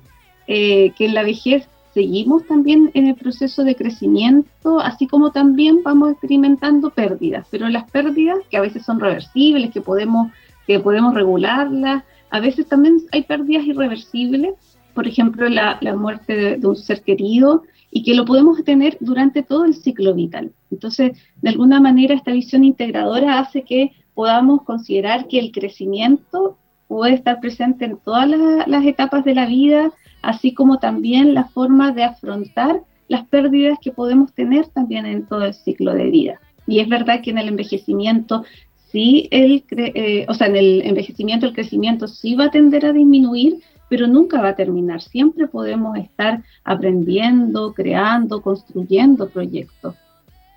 eh, 0.47 0.93
que 0.97 1.07
en 1.07 1.15
la 1.15 1.23
vejez 1.23 1.67
seguimos 1.95 2.47
también 2.47 2.91
en 2.95 3.07
el 3.07 3.15
proceso 3.15 3.65
de 3.65 3.77
crecimiento, 3.77 4.81
así 4.81 5.07
como 5.07 5.31
también 5.31 5.83
vamos 5.83 6.13
experimentando 6.13 6.91
pérdidas, 6.91 7.47
pero 7.51 7.69
las 7.69 7.91
pérdidas 7.91 8.39
que 8.51 8.57
a 8.57 8.63
veces 8.63 8.85
son 8.85 9.01
reversibles, 9.01 9.71
que 9.73 9.81
podemos, 9.81 10.33
que 10.67 10.81
podemos 10.81 11.15
regularlas, 11.15 12.05
a 12.31 12.41
veces 12.41 12.67
también 12.67 12.99
hay 13.13 13.23
pérdidas 13.25 13.67
irreversibles, 13.67 14.55
por 14.95 15.07
ejemplo 15.07 15.49
la, 15.49 15.79
muerte 15.97 16.59
de, 16.59 16.67
un 16.67 16.77
ser 16.77 17.03
querido, 17.03 17.63
y 17.91 18.03
que 18.03 18.15
lo 18.15 18.25
podemos 18.25 18.65
tener 18.65 18.97
durante 19.01 19.43
todo 19.43 19.67
el 19.67 19.75
ciclo 19.75 20.15
vital. 20.15 20.51
Entonces, 20.71 21.13
de 21.43 21.51
alguna 21.51 21.79
manera, 21.79 22.15
esta 22.15 22.33
visión 22.33 22.65
integradora 22.65 23.39
hace 23.39 23.65
que 23.65 23.93
podamos 24.15 24.63
considerar 24.63 25.29
que 25.29 25.39
el 25.39 25.53
crecimiento 25.53 26.57
puede 26.89 27.15
estar 27.15 27.39
presente 27.41 27.85
en 27.85 27.99
todas 27.99 28.31
las 28.67 28.85
etapas 28.87 29.25
de 29.27 29.35
la 29.35 29.45
vida, 29.45 29.93
así 30.23 30.55
como 30.55 30.79
también 30.79 31.35
la 31.35 31.45
forma 31.45 31.93
de 31.93 32.05
afrontar 32.05 32.83
las 33.09 33.27
pérdidas 33.27 33.79
que 33.81 33.93
podemos 33.93 34.33
tener 34.33 34.67
también 34.69 35.05
en 35.07 35.27
todo 35.27 35.45
el 35.45 35.55
ciclo 35.55 35.93
de 35.93 36.11
vida. 36.11 36.41
Y 36.67 36.81
es 36.81 36.89
verdad 36.89 37.21
que 37.23 37.31
en 37.31 37.39
el 37.39 37.49
envejecimiento 37.49 38.45
sí, 38.91 39.29
el, 39.31 39.65
eh, 39.71 40.25
o 40.29 40.35
sea, 40.35 40.47
en 40.47 40.57
el 40.57 40.83
envejecimiento 40.83 41.47
el 41.47 41.55
crecimiento 41.55 42.07
sí 42.07 42.35
va 42.35 42.45
a 42.45 42.51
tender 42.51 42.87
a 42.87 42.93
disminuir, 42.93 43.59
pero 43.89 44.07
nunca 44.07 44.41
va 44.41 44.51
a 44.51 44.57
terminar. 44.57 45.03
Siempre 45.03 45.49
podemos 45.49 45.99
estar 45.99 46.43
aprendiendo, 46.65 47.75
creando, 47.75 48.41
construyendo 48.41 49.29
proyectos. 49.29 49.95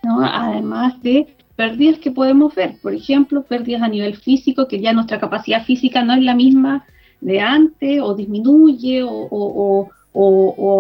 ¿no? 0.04 0.24
Además 0.24 1.02
de 1.02 1.36
pérdidas 1.56 2.00
que 2.00 2.12
podemos 2.12 2.54
ver, 2.54 2.76
por 2.82 2.94
ejemplo, 2.94 3.44
pérdidas 3.44 3.82
a 3.82 3.88
nivel 3.88 4.16
físico, 4.16 4.68
que 4.68 4.80
ya 4.80 4.94
nuestra 4.94 5.20
capacidad 5.20 5.64
física 5.64 6.04
no 6.04 6.14
es 6.14 6.22
la 6.22 6.36
misma 6.36 6.86
de 7.26 7.42
antes 7.42 8.00
o 8.02 8.14
disminuye 8.14 9.04
o, 9.04 9.90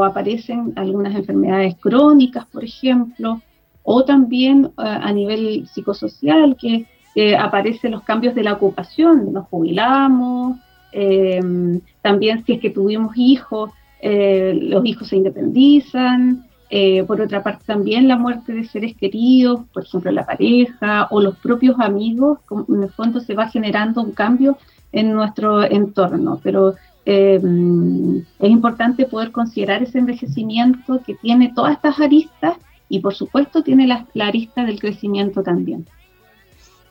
aparecen 0.03 0.73
algunas 0.75 1.13
enfermedades 1.15 1.75
crónicas, 1.75 2.45
por 2.45 2.63
ejemplo, 2.63 3.41
o 3.83 4.05
también 4.05 4.65
eh, 4.65 4.71
a 4.77 5.11
nivel 5.11 5.67
psicosocial 5.67 6.55
que 6.55 6.85
aparecen 7.37 7.91
los 7.91 8.03
cambios 8.03 8.35
de 8.35 8.43
la 8.43 8.53
ocupación, 8.53 9.31
nos 9.33 9.47
jubilamos, 9.47 10.57
em, 10.91 11.79
también 12.01 12.43
si 12.45 12.53
es 12.53 12.59
que 12.59 12.69
tuvimos 12.69 13.15
hijos, 13.15 13.71
eh, 14.01 14.53
los 14.61 14.85
hijos 14.85 15.07
se 15.07 15.15
independizan, 15.15 16.45
eh, 16.69 17.03
por 17.03 17.21
otra 17.21 17.41
parte 17.41 17.63
también 17.65 18.07
la 18.07 18.17
muerte 18.17 18.53
de 18.53 18.65
seres 18.65 18.95
queridos, 18.97 19.61
por 19.73 19.83
ejemplo 19.83 20.11
la 20.11 20.25
pareja 20.25 21.07
o 21.09 21.21
los 21.21 21.37
propios 21.37 21.79
amigos, 21.79 22.39
en 22.69 22.83
el 22.83 22.89
fondo 22.89 23.19
se 23.19 23.33
va 23.33 23.47
generando 23.47 24.01
un 24.01 24.11
cambio 24.11 24.57
en 24.95 25.11
nuestro 25.11 25.61
entorno, 25.63 26.39
pero 26.41 26.75
eh, 27.05 27.35
es 27.35 28.49
importante 28.49 29.05
poder 29.05 29.31
considerar 29.31 29.83
ese 29.83 29.99
envejecimiento 29.99 31.01
que 31.05 31.15
tiene 31.15 31.51
todas 31.53 31.73
estas 31.73 31.99
aristas 31.99 32.57
y 32.87 32.99
por 32.99 33.13
supuesto 33.13 33.61
tiene 33.61 33.87
la, 33.87 34.07
la 34.13 34.27
arista 34.27 34.63
del 34.63 34.79
crecimiento 34.79 35.43
también. 35.43 35.85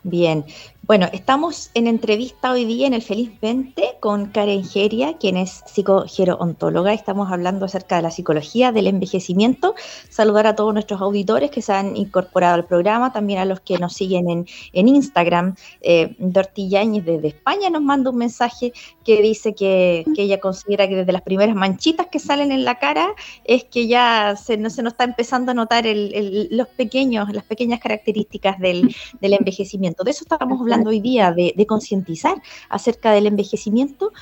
Bien, 0.03 0.45
bueno, 0.87 1.09
estamos 1.15 1.71
en 1.73 1.87
entrevista 1.87 2.53
hoy 2.53 2.67
día 2.67 2.87
en 2.87 2.93
el 2.93 3.01
Feliz 3.01 3.31
20 3.41 3.97
con 4.01 4.27
Karen 4.27 4.63
Geria, 4.65 5.17
quien 5.17 5.39
es 5.39 5.63
psicogeroontóloga. 5.65 6.93
Estamos 6.93 7.33
hablando 7.33 7.65
acerca 7.65 7.97
de 7.97 8.03
la 8.03 8.11
psicología 8.11 8.71
del 8.71 8.89
envejecimiento. 8.89 9.75
Saludar 10.11 10.47
a 10.47 10.55
todos 10.55 10.75
nuestros 10.75 11.01
auditores 11.01 11.51
que 11.51 11.63
se 11.63 11.73
han 11.73 11.97
incorporado 11.97 12.55
al 12.57 12.67
programa, 12.67 13.15
también 13.15 13.39
a 13.39 13.47
los 13.47 13.61
que 13.61 13.79
nos 13.79 13.95
siguen 13.95 14.29
en, 14.29 14.47
en 14.75 14.89
Instagram. 14.89 15.55
Eh, 15.81 16.17
Dortillañez 16.19 17.07
desde 17.07 17.29
España 17.29 17.71
nos 17.71 17.81
manda 17.81 18.11
un 18.11 18.19
mensaje 18.19 18.75
que 19.07 19.23
dice 19.23 19.55
que, 19.55 20.05
ella 20.19 20.39
considera 20.39 20.87
que 20.87 20.97
desde 20.97 21.13
las 21.13 21.23
primeras 21.23 21.57
manchitas 21.57 22.09
que 22.09 22.19
salen 22.19 22.53
en 22.53 22.65
la 22.65 22.79
cara 22.79 23.15
es 23.45 23.65
que 23.65 23.87
ya 23.87 24.37
se, 24.37 24.59
no, 24.59 24.69
se 24.69 24.83
nos 24.83 24.93
está 24.93 25.05
empezando 25.05 25.53
a 25.53 25.55
notar 25.55 25.85
los 25.87 26.69
pequeños, 26.69 27.33
las 27.33 27.45
pequeñas 27.45 27.81
características 27.81 28.59
del, 28.59 28.95
del 29.23 29.33
envejecimiento. 29.33 30.05
De 30.05 30.11
eso 30.11 30.25
estamos 30.25 30.61
hablando 30.61 30.74
hoy 30.87 31.01
día 31.01 31.33
de, 31.33 31.67
concientizar 31.67 32.43
acerca 32.69 33.13
del 33.13 33.27
envejecimiento. 33.27 34.13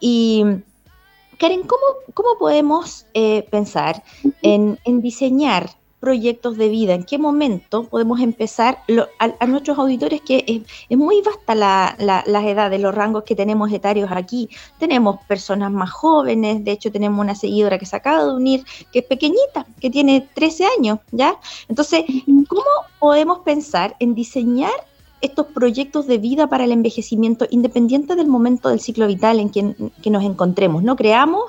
Y 0.00 0.44
Karen, 1.38 1.62
¿cómo, 1.62 2.38
podemos 2.38 3.06
eh, 3.14 3.46
pensar 3.50 4.02
en, 4.42 4.78
diseñar 4.84 5.70
proyectos 5.98 6.56
de 6.56 6.68
vida? 6.68 6.94
¿En 6.94 7.04
qué 7.04 7.18
momento 7.18 7.84
podemos 7.84 8.20
empezar 8.20 8.78
a, 9.18 9.46
nuestros 9.46 9.78
auditores 9.78 10.20
que 10.20 10.64
es, 10.88 10.98
muy 10.98 11.20
vasta 11.22 11.54
la, 11.54 11.96
las 11.98 12.44
edades, 12.44 12.80
los 12.80 12.94
rangos 12.94 13.24
que 13.24 13.34
tenemos 13.34 13.72
etarios 13.72 14.10
aquí? 14.12 14.48
Tenemos 14.78 15.18
personas 15.26 15.72
más 15.72 15.90
jóvenes, 15.90 16.64
de 16.64 16.72
hecho 16.72 16.92
tenemos 16.92 17.20
una 17.20 17.34
seguidora 17.34 17.78
que 17.78 17.86
se 17.86 17.96
acaba 17.96 18.24
de 18.24 18.34
unir, 18.34 18.64
que 18.92 19.00
es 19.00 19.04
pequeñita, 19.04 19.66
que 19.80 19.90
tiene 19.90 20.28
13 20.34 20.64
años, 20.78 20.98
¿ya? 21.10 21.36
Entonces, 21.68 22.04
¿cómo 22.48 22.70
podemos 23.00 23.40
pensar 23.40 23.96
en 23.98 24.14
diseñar 24.14 24.91
estos 25.22 25.46
proyectos 25.46 26.06
de 26.06 26.18
vida 26.18 26.48
para 26.48 26.64
el 26.64 26.72
envejecimiento, 26.72 27.46
independiente 27.50 28.16
del 28.16 28.26
momento 28.26 28.68
del 28.68 28.80
ciclo 28.80 29.06
vital 29.06 29.38
en 29.38 29.50
que, 29.50 29.62
nos 30.10 30.24
encontremos. 30.24 30.82
No 30.82 30.96
creamos 30.96 31.44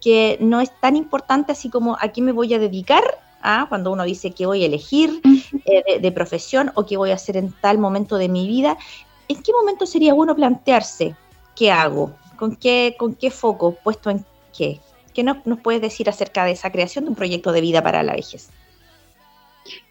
que 0.00 0.38
no 0.40 0.60
es 0.60 0.70
tan 0.80 0.96
importante 0.96 1.52
así 1.52 1.68
como 1.68 1.96
a 2.00 2.08
qué 2.08 2.22
me 2.22 2.32
voy 2.32 2.54
a 2.54 2.58
dedicar, 2.58 3.04
¿ah? 3.42 3.66
cuando 3.68 3.92
uno 3.92 4.04
dice 4.04 4.30
que 4.30 4.46
voy 4.46 4.62
a 4.62 4.66
elegir 4.66 5.20
eh, 5.66 6.00
de, 6.00 6.12
profesión 6.12 6.72
o 6.74 6.86
qué 6.86 6.96
voy 6.96 7.10
a 7.10 7.14
hacer 7.14 7.36
en 7.36 7.52
tal 7.60 7.78
momento 7.78 8.16
de 8.16 8.30
mi 8.30 8.48
vida. 8.48 8.78
¿En 9.28 9.42
qué 9.42 9.52
momento 9.52 9.84
sería 9.84 10.14
bueno 10.14 10.34
plantearse 10.34 11.14
qué 11.54 11.70
hago? 11.70 12.14
¿Con 12.36 12.56
qué, 12.56 12.96
con 12.98 13.14
qué 13.14 13.30
foco? 13.30 13.76
¿Puesto 13.84 14.08
en 14.08 14.24
qué? 14.56 14.80
¿Qué 15.12 15.22
nos, 15.22 15.44
nos 15.44 15.60
puedes 15.60 15.82
decir 15.82 16.08
acerca 16.08 16.44
de 16.44 16.52
esa 16.52 16.72
creación 16.72 17.04
de 17.04 17.10
un 17.10 17.16
proyecto 17.16 17.52
de 17.52 17.60
vida 17.60 17.82
para 17.82 18.02
la 18.02 18.14
vejez? 18.14 18.48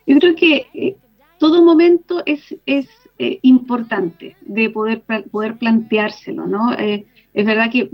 Yo 0.08 0.18
creo 0.18 0.36
que 0.36 0.68
eh, 0.74 0.96
todo 1.38 1.62
momento 1.62 2.24
es, 2.26 2.56
es 2.66 2.88
eh, 3.20 3.40
importante 3.42 4.36
de 4.42 4.70
poder, 4.70 5.04
poder 5.32 5.58
planteárselo, 5.58 6.46
¿no? 6.46 6.74
Eh, 6.74 7.06
es 7.34 7.46
verdad 7.46 7.72
que 7.72 7.90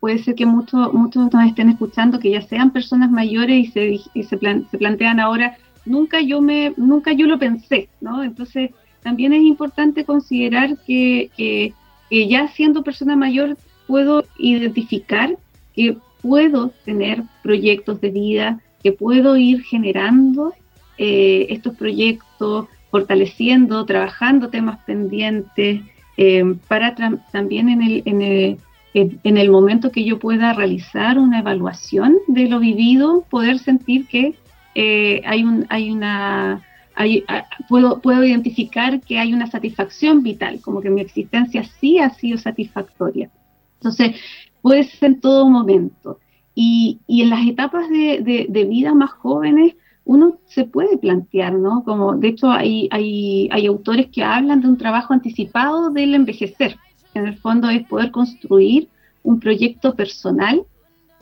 puede 0.00 0.18
ser 0.18 0.34
que 0.34 0.46
muchos 0.46 0.92
muchos 0.92 1.32
nos 1.32 1.46
estén 1.46 1.70
escuchando 1.70 2.18
que 2.18 2.30
ya 2.30 2.40
sean 2.42 2.72
personas 2.72 3.10
mayores 3.10 3.68
y 3.68 3.70
se, 3.72 3.98
se, 4.28 4.38
se, 4.70 4.78
plantean 4.78 5.20
ahora, 5.20 5.56
nunca 5.84 6.20
yo, 6.20 6.40
me, 6.40 6.72
nunca 6.76 7.12
yo 7.12 7.26
lo 7.26 7.38
pensé, 7.38 7.88
¿no? 8.00 8.22
Entonces, 8.22 8.70
también 9.02 9.32
es 9.32 9.42
importante 9.42 10.04
considerar 10.04 10.76
que, 10.86 11.30
que, 11.36 11.74
ya 12.28 12.48
siendo 12.48 12.82
persona 12.82 13.16
mayor 13.16 13.56
puedo 13.86 14.24
identificar 14.38 15.36
que 15.74 15.96
puedo 16.22 16.72
tener 16.84 17.22
proyectos 17.42 18.00
de 18.00 18.10
vida, 18.10 18.60
que 18.82 18.92
puedo 18.92 19.36
ir 19.36 19.62
generando 19.62 20.52
eh, 20.98 21.46
estos 21.50 21.76
proyectos, 21.76 22.66
fortaleciendo, 22.90 23.84
trabajando 23.84 24.48
temas 24.48 24.78
pendientes, 24.84 25.82
eh, 26.16 26.44
para 26.68 26.94
también 27.32 27.68
en 27.68 27.82
el, 27.82 28.02
en, 28.04 28.22
el, 28.22 28.58
en 28.94 29.38
el 29.38 29.50
momento 29.50 29.90
que 29.90 30.04
yo 30.04 30.18
pueda 30.18 30.52
realizar 30.52 31.18
una 31.18 31.38
evaluación 31.38 32.16
de 32.26 32.48
lo 32.48 32.58
vivido, 32.60 33.24
poder 33.30 33.58
sentir 33.58 34.06
que 34.06 34.34
eh, 34.74 35.22
hay, 35.24 35.44
un, 35.44 35.66
hay, 35.68 35.90
una, 35.90 36.62
puedo, 37.68 38.00
puedo 38.00 38.24
identificar 38.24 39.00
que 39.00 39.18
hay 39.18 39.32
una 39.32 39.46
satisfacción 39.46 40.22
vital, 40.22 40.60
como 40.60 40.80
que 40.80 40.90
mi 40.90 41.00
existencia 41.00 41.64
sí 41.64 41.98
ha 41.98 42.10
sido 42.10 42.38
satisfactoria. 42.38 43.30
Entonces, 43.78 44.16
puede 44.62 44.84
ser 44.84 45.10
en 45.10 45.20
todo 45.20 45.48
momento. 45.48 46.18
Y, 46.54 47.00
y 47.06 47.22
en 47.22 47.30
las 47.30 47.46
etapas 47.46 47.88
de, 47.88 48.46
de, 48.48 48.64
vida 48.64 48.92
más 48.94 49.12
jóvenes, 49.12 49.74
uno 50.10 50.38
se 50.46 50.64
puede 50.64 50.98
plantear, 50.98 51.54
¿no? 51.54 51.84
Como, 51.84 52.16
de 52.16 52.28
hecho, 52.28 52.50
hay, 52.50 52.88
hay, 52.90 53.48
hay 53.52 53.66
autores 53.66 54.08
que 54.08 54.24
hablan 54.24 54.60
de 54.60 54.68
un 54.68 54.76
trabajo 54.76 55.12
anticipado 55.12 55.90
del 55.90 56.14
envejecer. 56.14 56.76
En 57.14 57.26
el 57.26 57.36
fondo 57.38 57.68
es 57.70 57.86
poder 57.86 58.10
construir 58.10 58.88
un 59.22 59.40
proyecto 59.40 59.94
personal 59.94 60.62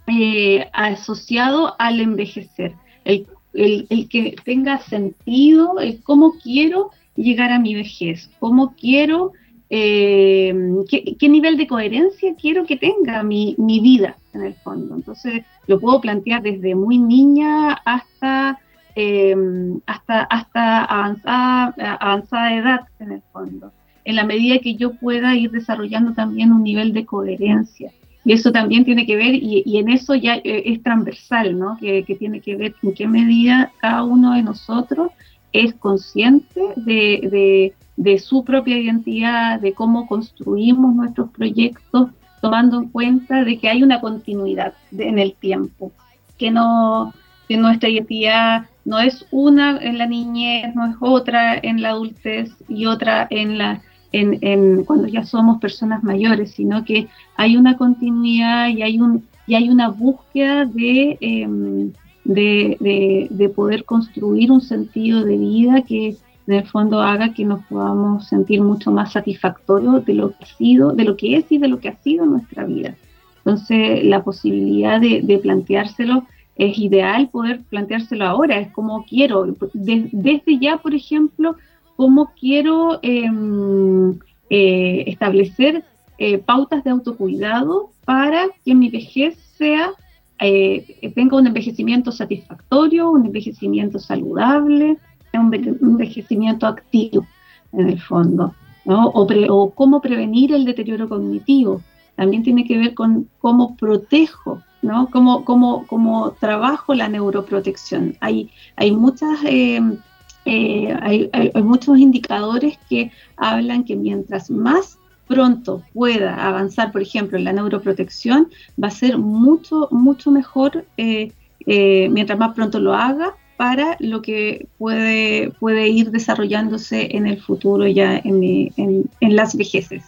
eh, 0.06 0.68
asociado 0.72 1.74
al 1.78 2.00
envejecer. 2.00 2.74
El 3.04 3.26
el, 3.54 4.08
que 4.08 4.36
tenga 4.44 4.78
sentido, 4.78 5.78
el 5.80 6.02
cómo 6.02 6.34
quiero 6.42 6.90
llegar 7.16 7.50
a 7.50 7.58
mi 7.58 7.74
vejez, 7.74 8.30
cómo 8.38 8.74
quiero, 8.78 9.32
eh, 9.70 10.54
qué, 10.88 11.28
nivel 11.28 11.56
de 11.56 11.66
coherencia 11.66 12.34
quiero 12.40 12.64
que 12.64 12.76
tenga 12.76 13.22
mi, 13.22 13.54
vida 13.58 14.16
en 14.32 14.42
el 14.42 14.54
fondo. 14.54 14.94
Entonces 14.94 15.44
lo 15.66 15.80
puedo 15.80 16.00
plantear 16.00 16.42
desde 16.42 16.74
muy 16.74 16.98
niña 16.98 17.72
hasta, 17.84 18.58
em, 19.00 19.80
hasta, 19.86 20.22
hasta 20.24 20.84
avanzada, 20.84 21.72
avanzada 22.00 22.54
edad 22.56 22.80
en 22.98 23.12
el 23.12 23.22
fondo, 23.32 23.72
en 24.04 24.16
la 24.16 24.24
medida 24.24 24.58
que 24.58 24.74
yo 24.74 24.94
pueda 24.94 25.36
ir 25.36 25.52
desarrollando 25.52 26.14
también 26.14 26.52
un 26.52 26.64
nivel 26.64 26.92
de 26.92 27.06
coherencia. 27.06 27.92
Y 28.24 28.32
eso 28.32 28.50
también 28.50 28.84
tiene 28.84 29.06
que 29.06 29.14
ver, 29.14 29.36
y, 29.36 29.78
en 29.78 29.88
eso 29.88 30.16
ya 30.16 30.34
eh, 30.34 30.64
es 30.66 30.82
transversal, 30.82 31.56
¿no? 31.56 31.78
Que, 31.78 32.02
tiene 32.18 32.40
que 32.40 32.56
ver 32.56 32.74
en 32.82 32.92
qué 32.92 33.06
medida 33.06 33.70
cada 33.78 34.02
uno 34.02 34.34
de 34.34 34.42
nosotros 34.42 35.12
es 35.52 35.74
consciente 35.74 36.60
de, 36.76 38.18
su 38.18 38.44
propia 38.44 38.78
identidad, 38.78 39.60
de 39.60 39.74
cómo 39.74 40.08
construimos 40.08 40.92
nuestros 40.92 41.30
proyectos, 41.30 42.10
tomando 42.42 42.80
en 42.80 42.88
cuenta 42.88 43.44
de 43.44 43.58
que 43.58 43.68
hay 43.68 43.84
una 43.84 44.00
continuidad 44.00 44.74
en 44.90 45.20
el 45.20 45.34
tiempo, 45.34 45.92
que 46.36 46.50
no 46.50 47.14
que 47.48 47.56
nuestra 47.56 47.88
identidad 47.88 48.66
no 48.88 48.98
es 48.98 49.26
una 49.30 49.78
en 49.82 49.98
la 49.98 50.06
niñez, 50.06 50.74
no 50.74 50.86
es 50.86 50.96
otra 51.00 51.58
en 51.58 51.82
la 51.82 51.90
adultez 51.90 52.50
y 52.68 52.86
otra 52.86 53.26
en 53.30 53.58
la 53.58 53.82
en, 54.12 54.84
cuando 54.84 55.06
ya 55.06 55.24
somos 55.24 55.60
personas 55.60 56.02
mayores, 56.02 56.52
sino 56.52 56.82
que 56.86 57.08
hay 57.36 57.58
una 57.58 57.76
continuidad 57.76 58.68
y 58.68 58.80
hay, 58.82 58.98
un, 58.98 59.24
y 59.46 59.54
hay 59.54 59.68
una 59.68 59.90
búsqueda 59.90 60.62
em, 60.74 61.92
de, 62.24 63.28
de, 63.30 63.48
poder 63.50 63.84
construir 63.84 64.50
un 64.50 64.62
sentido 64.62 65.22
de 65.22 65.36
vida 65.36 65.82
que 65.82 66.16
en 66.46 66.54
el 66.54 66.64
fondo 66.66 67.02
haga 67.02 67.34
que 67.34 67.44
nos 67.44 67.62
podamos 67.66 68.26
sentir 68.26 68.62
mucho 68.62 68.90
más 68.90 69.12
satisfactorios 69.12 70.06
de 70.06 70.14
lo 70.14 70.30
que 70.30 70.44
ha 70.44 70.56
sido, 70.56 70.92
de 70.92 71.04
lo 71.04 71.14
que 71.18 71.36
es 71.36 71.44
y 71.52 71.58
de 71.58 71.68
lo 71.68 71.78
que 71.78 71.90
ha 71.90 71.96
sido 71.96 72.24
nuestra 72.24 72.64
vida. 72.64 72.94
Entonces, 73.38 74.04
la 74.04 74.22
posibilidad 74.22 74.98
de, 75.00 75.40
planteárselo 75.42 76.24
es 76.58 76.76
ideal 76.76 77.28
poder 77.28 77.62
planteárselo 77.70 78.26
ahora, 78.26 78.58
es 78.58 78.70
como 78.72 79.04
quiero, 79.04 79.46
desde 79.72 80.58
ya, 80.58 80.76
por 80.78 80.92
ejemplo, 80.92 81.56
cómo 81.96 82.32
quiero 82.38 82.98
em, 83.02 84.18
eh, 84.50 85.04
establecer 85.06 85.84
eh, 86.18 86.38
pautas 86.38 86.82
de 86.82 86.90
autocuidado 86.90 87.90
para 88.04 88.46
que 88.64 88.74
mi 88.74 88.90
vejez 88.90 89.36
sea, 89.56 89.92
eh, 90.40 91.12
tenga 91.14 91.36
un 91.36 91.46
envejecimiento 91.46 92.10
satisfactorio, 92.10 93.10
un 93.10 93.26
envejecimiento 93.26 94.00
saludable, 94.00 94.96
un 95.34 95.54
envejecimiento 95.54 96.66
activo 96.66 97.24
en 97.72 97.88
el 97.88 98.00
fondo, 98.00 98.54
o, 98.84 99.70
cómo 99.74 100.00
prevenir 100.00 100.52
el 100.52 100.64
deterioro 100.64 101.08
cognitivo. 101.08 101.82
También 102.16 102.42
tiene 102.42 102.64
que 102.64 102.78
ver 102.78 102.94
con 102.94 103.28
cómo 103.38 103.76
protejo 103.76 104.60
¿no? 104.82 105.10
Cómo, 105.10 105.44
cómo, 105.44 106.36
trabajo 106.40 106.94
la 106.94 107.08
neuroprotección. 107.08 108.16
Hay, 108.20 108.50
hay 108.76 108.92
muchas 108.92 109.38
em, 109.44 109.98
eh, 110.44 110.96
hay, 111.02 111.62
muchos 111.62 111.98
indicadores 111.98 112.78
que 112.88 113.12
hablan 113.36 113.84
que 113.84 113.96
mientras 113.96 114.50
más 114.50 114.98
pronto 115.26 115.82
pueda 115.92 116.46
avanzar, 116.46 116.90
por 116.90 117.02
ejemplo, 117.02 117.36
en 117.36 117.44
la 117.44 117.52
neuroprotección, 117.52 118.48
va 118.82 118.88
a 118.88 118.92
ser 118.92 119.18
mucho, 119.18 119.88
mucho 119.90 120.30
mejor 120.30 120.86
eh, 120.96 121.32
eh, 121.66 122.08
mientras 122.10 122.38
más 122.38 122.54
pronto 122.54 122.80
lo 122.80 122.94
haga 122.94 123.34
para 123.58 123.96
lo 124.00 124.22
que 124.22 124.68
puede, 124.78 125.50
puede 125.60 125.88
ir 125.88 126.10
desarrollándose 126.12 127.14
en 127.14 127.26
el 127.26 127.42
futuro 127.42 127.86
ya 127.86 128.16
en, 128.16 128.72
en 129.20 129.36
las 129.36 129.54
vejeces 129.54 130.02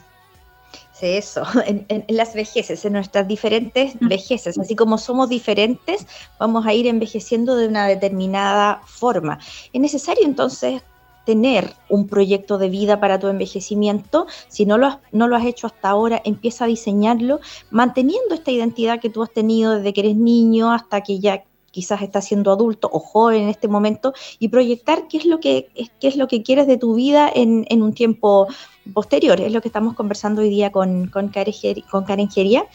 eso, 1.03 1.43
en, 1.67 2.05
las 2.09 2.35
vejeces, 2.35 2.85
en 2.85 2.95
nuestras 2.95 3.27
diferentes 3.27 3.95
vejeces. 4.01 4.59
Así 4.59 4.77
como 4.77 4.99
somos 4.99 5.29
diferentes, 5.29 6.07
vamos 6.39 6.67
a 6.67 6.75
ir 6.75 6.87
envejeciendo 6.87 7.57
de 7.57 7.69
una 7.69 7.87
determinada 7.87 8.83
forma. 8.87 9.39
Es 9.73 9.81
necesario 9.81 10.25
entonces 10.25 10.83
tener 11.25 11.75
un 11.89 12.07
proyecto 12.07 12.59
de 12.59 12.69
vida 12.69 12.99
para 12.99 13.19
tu 13.19 13.29
envejecimiento. 13.29 14.27
Si 14.49 14.67
no 14.67 14.79
lo, 14.79 14.87
has, 14.87 14.99
no 15.13 15.29
lo 15.29 15.37
has 15.37 15.45
hecho 15.45 15.67
hasta 15.67 15.91
ahora, 15.91 16.21
empieza 16.25 16.65
a 16.65 16.69
diseñarlo 16.69 17.41
manteniendo 17.71 18.35
esta 18.35 18.51
identidad 18.51 19.01
que 19.01 19.11
tú 19.11 19.23
has 19.23 19.33
tenido 19.33 19.77
desde 19.77 19.93
que 19.93 20.01
eres 20.01 20.17
niño 20.17 20.73
hasta 20.73 21.03
que 21.03 21.21
ya 21.21 21.45
quizás 21.71 22.03
estás 22.03 22.27
siendo 22.27 22.53
adulto 22.53 22.89
o 22.93 22.99
joven 22.99 23.43
en 23.43 23.49
este 23.49 23.69
momento 23.69 24.13
y 24.39 24.49
proyectar 24.49 25.09
qué 25.09 25.19
es 25.19 25.25
lo 25.25 25.41
que, 25.41 25.69
qué 26.01 26.09
es 26.09 26.17
lo 26.17 26.29
que 26.29 26.43
quieres 26.43 26.67
de 26.67 26.77
tu 26.77 26.95
vida 26.95 27.31
en, 27.33 27.65
en 27.69 27.83
un 27.83 27.93
tiempo 27.93 28.49
posterior, 28.93 29.41
es 29.41 29.53
lo 29.53 29.61
que 29.61 29.69
estamos 29.69 29.95
conversando 29.95 30.43
hoy 30.43 30.51
día 30.51 30.73
con, 30.73 31.09
con, 31.09 31.29
Karen, 31.29 31.55
con 31.91 32.05
Karen 32.05 32.31
Geria. 32.31 32.67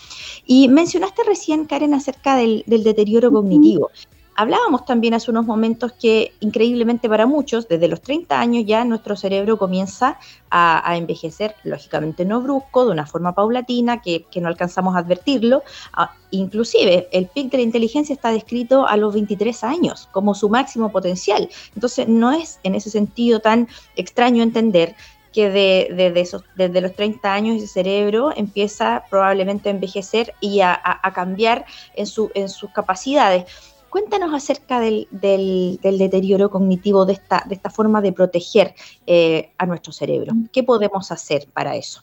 Y 0.45 0.67
mencionaste 0.67 1.23
recién, 1.23 1.65
Karen, 1.65 1.93
acerca 1.93 2.35
del, 2.35 2.63
deterioro 2.67 3.31
cognitivo. 3.31 3.91
Hablábamos 4.37 4.83
también 4.83 5.13
hace 5.13 5.31
unos 5.31 5.45
momentos 5.45 5.93
que 5.93 6.33
increíblemente 6.41 7.07
para 7.07 7.25
muchos, 7.25 7.69
desde 7.69 7.87
los 7.87 8.01
30 8.01 8.37
años 8.37 8.65
ya 8.65 8.83
nuestro 8.83 9.15
cerebro 9.15 9.57
comienza 9.57 10.19
a, 10.49 10.97
envejecer, 10.97 11.55
lógicamente 11.63 12.25
no 12.25 12.41
brusco, 12.41 12.85
de 12.85 12.91
una 12.91 13.05
forma 13.05 13.33
paulatina, 13.33 14.01
que, 14.01 14.25
no 14.41 14.49
alcanzamos 14.49 14.93
a 14.95 14.99
advertirlo. 14.99 15.63
Ah, 15.93 16.13
inclusive 16.31 17.07
el 17.13 17.27
pic 17.27 17.49
de 17.49 17.57
la 17.57 17.63
inteligencia 17.63 18.13
está 18.13 18.29
descrito 18.29 18.85
a 18.85 18.97
los 18.97 19.13
23 19.13 19.63
años 19.63 20.09
como 20.11 20.35
su 20.35 20.49
máximo 20.49 20.91
potencial. 20.91 21.47
Entonces 21.73 22.09
no 22.09 22.33
es 22.33 22.59
en 22.63 22.75
ese 22.75 22.89
sentido 22.89 23.39
tan 23.39 23.69
extraño 23.95 24.43
entender 24.43 24.95
que 25.35 26.13
esos, 26.15 26.43
desde 26.55 26.79
los 26.79 26.95
30 26.95 27.33
años 27.33 27.57
ese 27.57 27.67
cerebro 27.67 28.31
empieza 28.35 29.03
probablemente 29.09 29.67
a 29.67 29.73
envejecer 29.73 30.33
y 30.39 30.61
a, 30.61 30.79
cambiar 31.13 31.65
en, 31.95 32.07
su, 32.07 32.31
en 32.33 32.47
sus 32.47 32.71
capacidades. 32.71 33.43
Cuéntanos 33.89 34.33
acerca 34.33 34.79
del, 34.79 35.07
deterioro 35.11 36.49
cognitivo, 36.49 37.05
de 37.05 37.13
esta, 37.13 37.43
de 37.47 37.55
esta 37.55 37.69
forma 37.69 38.01
de 38.01 38.13
proteger 38.13 38.73
eh, 39.05 39.51
a 39.57 39.65
nuestro 39.65 39.91
cerebro. 39.91 40.33
¿Qué 40.53 40.63
podemos 40.63 41.11
hacer 41.11 41.47
para 41.53 41.75
eso? 41.75 42.01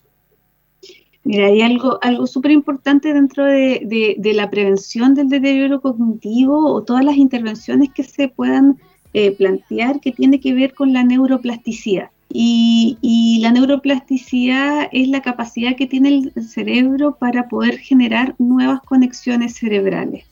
Mira, 1.24 1.46
hay 1.46 1.62
algo, 1.62 1.98
algo 2.02 2.26
súper 2.26 2.50
importante 2.50 3.14
dentro 3.14 3.44
de, 3.44 4.16
la 4.34 4.50
prevención 4.50 5.14
del 5.14 5.28
deterioro 5.28 5.80
cognitivo 5.80 6.66
o 6.72 6.82
todas 6.82 7.04
las 7.04 7.16
intervenciones 7.16 7.90
que 7.94 8.02
se 8.02 8.28
puedan 8.28 8.78
eh, 9.14 9.30
plantear 9.32 10.00
que 10.00 10.12
tiene 10.12 10.40
que 10.40 10.52
ver 10.52 10.74
con 10.74 10.92
la 10.92 11.04
neuroplasticidad. 11.04 12.10
Y, 12.34 13.38
la 13.42 13.50
neuroplasticidad 13.50 14.88
es 14.92 15.08
la 15.08 15.20
capacidad 15.20 15.76
que 15.76 15.86
tiene 15.86 16.08
el 16.34 16.44
cerebro 16.44 17.16
para 17.18 17.48
poder 17.48 17.78
generar 17.78 18.34
nuevas 18.38 18.80
conexiones 18.82 19.56
cerebrales. 19.56 20.24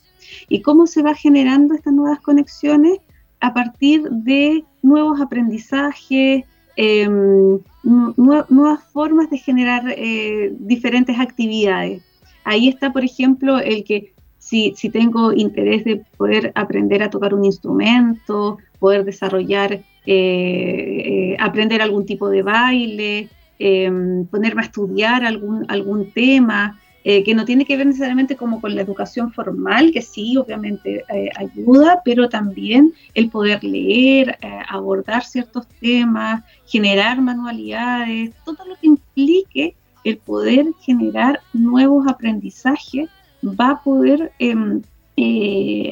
¿Y 0.49 0.61
cómo 0.61 0.87
se 0.87 1.03
va 1.03 1.13
generando 1.13 1.75
estas 1.75 1.93
nuevas 1.93 2.19
conexiones? 2.21 2.99
A 3.39 3.53
partir 3.53 4.09
de 4.09 4.63
nuevos 4.81 5.21
aprendizajes, 5.21 6.45
em, 6.75 7.59
nuevas 7.83 8.83
formas 8.91 9.29
de 9.29 9.37
generar 9.37 9.83
eh, 9.95 10.53
diferentes 10.59 11.19
actividades. 11.19 12.01
Ahí 12.43 12.67
está, 12.67 12.91
por 12.93 13.03
ejemplo, 13.03 13.59
el 13.59 13.83
que 13.83 14.13
si, 14.39 14.73
si 14.75 14.89
tengo 14.89 15.33
interés 15.33 15.83
de 15.83 16.03
poder 16.17 16.51
aprender 16.55 17.03
a 17.03 17.09
tocar 17.09 17.33
un 17.33 17.45
instrumento, 17.45 18.57
poder 18.79 19.05
desarrollar 19.05 19.83
eh, 20.05 21.33
eh, 21.33 21.37
aprender 21.39 21.81
algún 21.81 22.05
tipo 22.05 22.29
de 22.29 22.41
baile, 22.41 23.29
em, 23.59 24.25
ponerme 24.25 24.61
a 24.61 24.65
estudiar 24.65 25.23
algún, 25.23 25.65
algún 25.67 26.11
tema, 26.11 26.79
eh, 27.03 27.23
que 27.23 27.35
no 27.35 27.45
tiene 27.45 27.65
que 27.65 27.77
ver 27.77 27.85
necesariamente 27.85 28.35
como 28.35 28.61
con 28.61 28.75
la 28.75 28.81
educación 28.81 29.31
formal, 29.31 29.91
que 29.91 30.01
sí, 30.01 30.37
obviamente 30.37 31.03
ayuda, 31.35 32.01
pero 32.05 32.29
también 32.29 32.93
el 33.15 33.29
poder 33.29 33.63
leer, 33.63 34.37
abordar 34.67 35.23
ciertos 35.23 35.67
temas, 35.79 36.43
generar 36.67 37.19
manualidades, 37.21 38.31
todo 38.45 38.65
lo 38.67 38.75
que 38.75 38.87
implique 38.87 39.75
el 40.03 40.17
poder 40.17 40.67
generar 40.81 41.41
nuevos 41.53 42.07
aprendizajes 42.07 43.09
va 43.43 43.71
a 43.71 43.83
poder 43.83 44.31
em, 44.37 44.81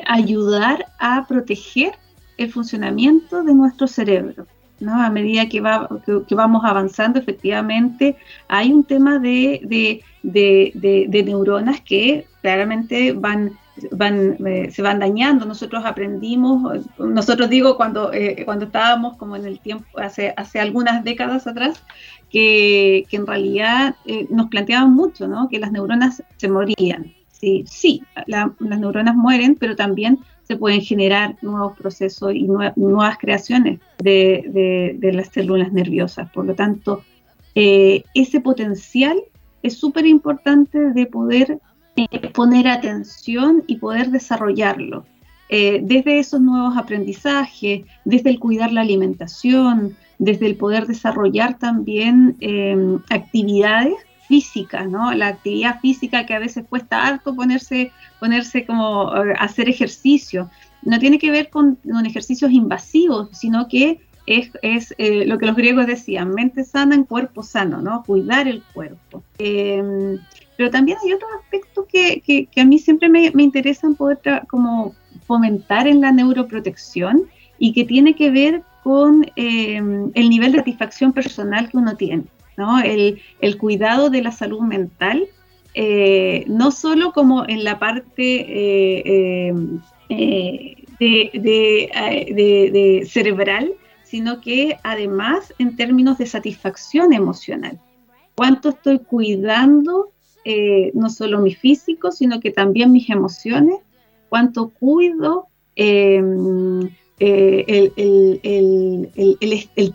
ayudar 0.05 0.85
a 0.99 1.25
proteger 1.27 1.93
el 2.39 2.51
funcionamiento 2.51 3.43
de 3.43 3.53
nuestro 3.53 3.87
cerebro. 3.87 4.45
¿no? 4.79 5.01
A 5.01 5.09
medida 5.09 5.49
que, 5.49 5.59
va, 5.59 5.89
que, 6.05 6.35
vamos 6.35 6.63
avanzando, 6.63 7.19
efectivamente, 7.19 8.15
hay 8.47 8.71
un 8.71 8.83
tema 8.83 9.19
de, 9.19 10.01
de, 10.23 11.23
neuronas 11.23 11.81
que 11.81 12.25
claramente 12.41 13.11
van, 13.11 13.51
van, 13.91 14.37
eh, 14.47 14.71
se 14.71 14.81
van 14.81 14.99
dañando. 14.99 15.45
Nosotros 15.45 15.83
aprendimos, 15.85 16.87
nosotros 16.97 17.49
digo, 17.49 17.75
cuando, 17.75 18.13
eh, 18.13 18.43
cuando 18.45 18.65
estábamos 18.65 19.17
como 19.17 19.35
en 19.35 19.45
el 19.45 19.59
tiempo, 19.59 19.85
hace, 19.99 20.33
hace 20.37 20.59
algunas 20.59 21.03
décadas 21.03 21.45
atrás, 21.45 21.83
que, 22.29 23.05
en 23.11 23.27
realidad 23.27 23.95
eh, 24.05 24.27
nos 24.29 24.47
planteaban 24.47 24.93
mucho, 24.93 25.27
¿no? 25.27 25.49
que 25.49 25.59
las 25.59 25.71
neuronas 25.71 26.23
se 26.37 26.47
morían. 26.47 27.13
Sí, 27.31 27.63
sí 27.67 28.03
las 28.27 28.49
neuronas 28.59 29.15
mueren, 29.15 29.55
pero 29.55 29.75
también 29.77 30.19
se 30.49 30.57
pueden 30.57 30.81
generar 30.81 31.37
nuevos 31.43 31.77
procesos 31.77 32.33
y 32.33 32.47
nuevas 32.47 33.19
creaciones 33.19 33.79
de, 33.99 34.97
las 35.13 35.27
células 35.27 35.71
nerviosas. 35.71 36.31
Por 36.31 36.45
lo 36.45 36.55
tanto, 36.55 37.03
eh, 37.53 38.03
ese 38.15 38.41
potencial 38.41 39.21
es 39.61 39.77
súper 39.77 40.07
importante 40.07 40.91
de 40.91 41.05
poder 41.05 41.59
eh, 41.95 42.29
poner 42.29 42.67
atención 42.67 43.63
y 43.67 43.75
poder 43.75 44.09
desarrollarlo. 44.09 45.05
Eh, 45.49 45.81
desde 45.83 46.17
esos 46.17 46.41
nuevos 46.41 46.75
aprendizajes, 46.77 47.83
desde 48.03 48.31
el 48.31 48.39
cuidar 48.39 48.71
la 48.71 48.81
alimentación, 48.81 49.95
desde 50.17 50.47
el 50.47 50.55
poder 50.55 50.87
desarrollar 50.87 51.59
también 51.59 52.37
actividades 53.11 53.93
física, 54.29 54.85
¿no? 54.85 55.11
La 55.13 55.29
actividad 55.29 55.79
física 55.81 56.25
que 56.27 56.35
a 56.35 56.39
veces 56.39 56.63
cuesta 56.69 57.05
harto 57.05 57.35
ponerse, 57.35 57.91
ponerse 58.19 58.63
como 58.63 59.11
eh, 59.15 59.33
hacer 59.39 59.67
ejercicio. 59.67 60.49
No 60.83 60.99
tiene 60.99 61.17
que 61.17 61.31
ver 61.31 61.49
con, 61.49 61.79
ejercicios 62.05 62.51
invasivos, 62.51 63.29
sino 63.33 63.67
que 63.67 63.99
es, 64.27 64.93
eh, 64.99 65.25
lo 65.25 65.39
que 65.39 65.47
los 65.47 65.55
griegos 65.55 65.87
decían, 65.87 66.29
mente 66.29 66.63
sana 66.63 66.93
en 66.93 67.05
cuerpo 67.05 67.41
sano, 67.41 67.81
¿no? 67.81 68.03
Cuidar 68.03 68.47
el 68.47 68.61
cuerpo. 68.61 69.23
Em, 69.39 70.19
pero 70.55 70.69
también 70.69 70.99
hay 71.03 71.13
otros 71.13 71.31
aspectos 71.41 71.85
que, 71.91 72.21
que, 72.21 72.61
a 72.61 72.65
mí 72.65 72.77
siempre 72.77 73.09
me, 73.09 73.31
me 73.31 73.41
interesan 73.41 73.95
poder 73.95 74.19
como 74.47 74.93
fomentar 75.25 75.87
en 75.87 76.01
la 76.01 76.11
neuroprotección 76.11 77.23
y 77.57 77.73
que 77.73 77.83
tiene 77.83 78.13
que 78.13 78.29
ver 78.29 78.61
con 78.83 79.25
em, 79.35 80.11
el 80.13 80.29
nivel 80.29 80.51
de 80.51 80.59
satisfacción 80.59 81.13
personal 81.13 81.67
que 81.67 81.77
uno 81.77 81.95
tiene. 81.95 82.25
El, 82.83 83.57
cuidado 83.57 84.09
de 84.09 84.21
la 84.21 84.31
salud 84.31 84.61
mental, 84.61 85.27
eh, 85.73 86.45
no 86.47 86.71
solo 86.71 87.11
como 87.13 87.47
en 87.47 87.63
la 87.63 87.79
parte 87.79 88.13
eh, 88.19 89.53
eh, 90.09 90.75
cerebral, 93.05 93.71
sino 94.03 94.41
que 94.41 94.77
además 94.83 95.53
en 95.59 95.75
términos 95.75 96.17
de 96.17 96.25
satisfacción 96.25 97.13
emocional. 97.13 97.79
¿Cuánto 98.35 98.69
estoy 98.69 98.99
cuidando 98.99 100.11
no 100.93 101.09
solo 101.09 101.39
mi 101.39 101.53
físico, 101.53 102.11
sino 102.11 102.39
que 102.39 102.51
también 102.51 102.91
mis 102.91 103.09
emociones? 103.09 103.77
¿Cuánto 104.29 104.69
cuido 104.69 105.47
el, 107.19 109.11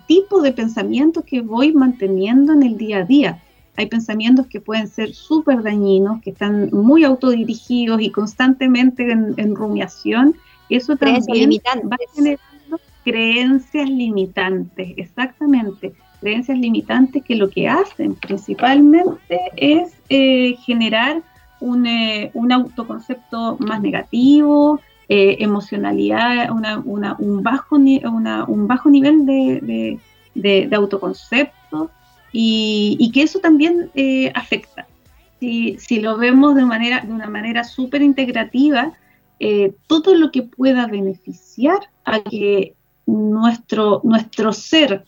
tipo 0.07 0.43
de 0.43 0.53
pensamiento 0.53 1.23
que 1.23 1.41
voy 1.41 1.73
manteniendo 1.73 2.53
en 2.53 2.63
el 2.63 2.77
día 2.77 2.99
a 2.99 3.05
día. 3.05 3.43
Hay 3.77 3.87
pensamientos 3.87 4.47
que 4.47 4.61
pueden 4.61 4.89
ser 4.89 5.15
súper 5.15 5.63
dañinos, 5.63 6.23
que 6.23 6.31
están 6.31 6.71
muy 6.73 7.03
autodirigidos 7.05 8.01
y 8.01 8.11
constantemente 8.11 9.11
en, 9.11 9.55
rumiación. 9.57 10.37
Eso 10.69 10.97
también 10.97 11.51
va 11.91 11.97
generando 12.15 12.81
creencias 13.05 13.89
limitantes, 13.89 14.95
exactamente. 14.97 15.93
Creencias 16.21 16.59
limitantes 16.59 17.25
que 17.25 17.35
lo 17.35 17.51
que 17.51 17.69
hacen 17.69 18.15
principalmente 18.15 19.41
es 19.57 19.93
eh, 20.09 20.57
generar 20.65 21.23
un, 21.61 21.87
eh, 21.87 22.31
un 22.35 22.53
autoconcepto 22.53 23.57
más 23.59 23.81
negativo, 23.81 24.81
eh, 25.09 25.37
emocionalidad, 25.41 26.51
un, 26.51 27.43
bajo 27.43 27.77
un 27.77 28.67
bajo 28.67 28.89
nivel 28.89 29.27
de, 29.27 30.69
autoconcepto 30.75 31.91
y, 32.33 33.11
que 33.13 33.23
eso 33.23 33.39
también 33.39 33.91
eh, 33.95 34.33
afecta. 34.35 34.87
Si, 35.41 36.01
lo 36.01 36.17
vemos 36.17 36.55
de 36.55 36.65
una 36.65 37.29
manera 37.29 37.65
súper 37.65 38.01
integrativa, 38.01 38.95
eh, 39.41 39.75
todo 39.89 40.15
lo 40.15 40.31
que 40.31 40.43
pueda 40.43 40.87
beneficiar 40.87 41.81
a 42.07 42.21
que 42.21 42.75
nuestro, 43.05 44.01
nuestro 44.05 44.55
ser 44.55 45.05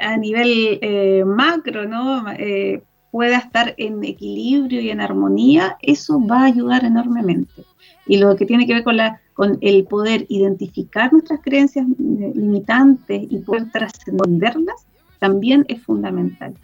a, 0.00 0.16
nivel 0.16 1.24
macro 1.24 1.86
¿no? 1.86 2.24
Pueda 3.14 3.38
estar 3.38 3.74
en 3.76 4.02
equilibrio 4.02 4.80
y 4.80 4.90
en 4.90 5.00
armonía, 5.00 5.78
eso 5.80 6.20
va 6.26 6.40
a 6.40 6.46
ayudar 6.46 6.84
enormemente. 6.84 7.64
Y 8.08 8.16
lo 8.16 8.34
que 8.34 8.44
tiene 8.44 8.66
que 8.66 8.74
ver 8.74 8.82
con, 8.82 8.96
la, 8.96 9.20
con 9.34 9.56
el 9.60 9.84
poder 9.84 10.26
identificar 10.28 11.12
nuestras 11.12 11.38
creencias 11.40 11.86
eh, 11.86 12.32
limitantes 12.34 13.22
y 13.30 13.38
poder 13.38 13.70
trascenderlas, 13.70 14.88
también 15.20 15.64
es 15.68 15.80
fundamental. 15.80 16.56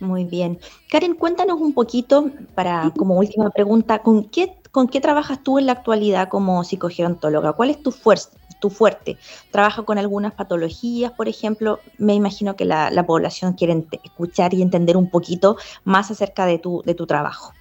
Muy 0.00 0.24
bien. 0.24 0.58
Karen, 0.90 1.14
cuéntanos 1.14 1.62
un 1.62 1.72
poquito, 1.72 2.30
para 2.54 2.92
como 2.94 3.16
última 3.16 3.48
pregunta, 3.48 4.00
¿con 4.00 4.24
qué, 4.24 4.52
con 4.70 4.86
qué 4.86 5.00
trabajas 5.00 5.42
tú 5.42 5.58
en 5.58 5.64
la 5.64 5.72
actualidad 5.72 6.28
como 6.28 6.62
psicogerontóloga? 6.62 7.54
¿Cuál 7.54 7.70
es 7.70 7.82
tu, 7.82 7.90
tu 8.60 8.70
fuerte? 8.70 9.18
¿Trabaja 9.50 9.82
con 9.82 9.98
algunas 9.98 10.34
patologías, 10.34 11.12
por 11.12 11.28
ejemplo? 11.28 11.80
Me 11.98 12.14
imagino 12.14 12.56
que 12.56 12.64
la, 12.64 12.90
la 12.90 13.06
población 13.06 13.54
quiere 13.54 13.84
escuchar 14.04 14.54
y 14.54 14.62
entender 14.62 14.96
un 14.96 15.10
poquito 15.10 15.56
más 15.84 16.10
acerca 16.10 16.46
de 16.46 16.58
tu, 16.58 16.82
de 16.84 16.94
tu 16.94 17.06
trabajo. 17.06 17.52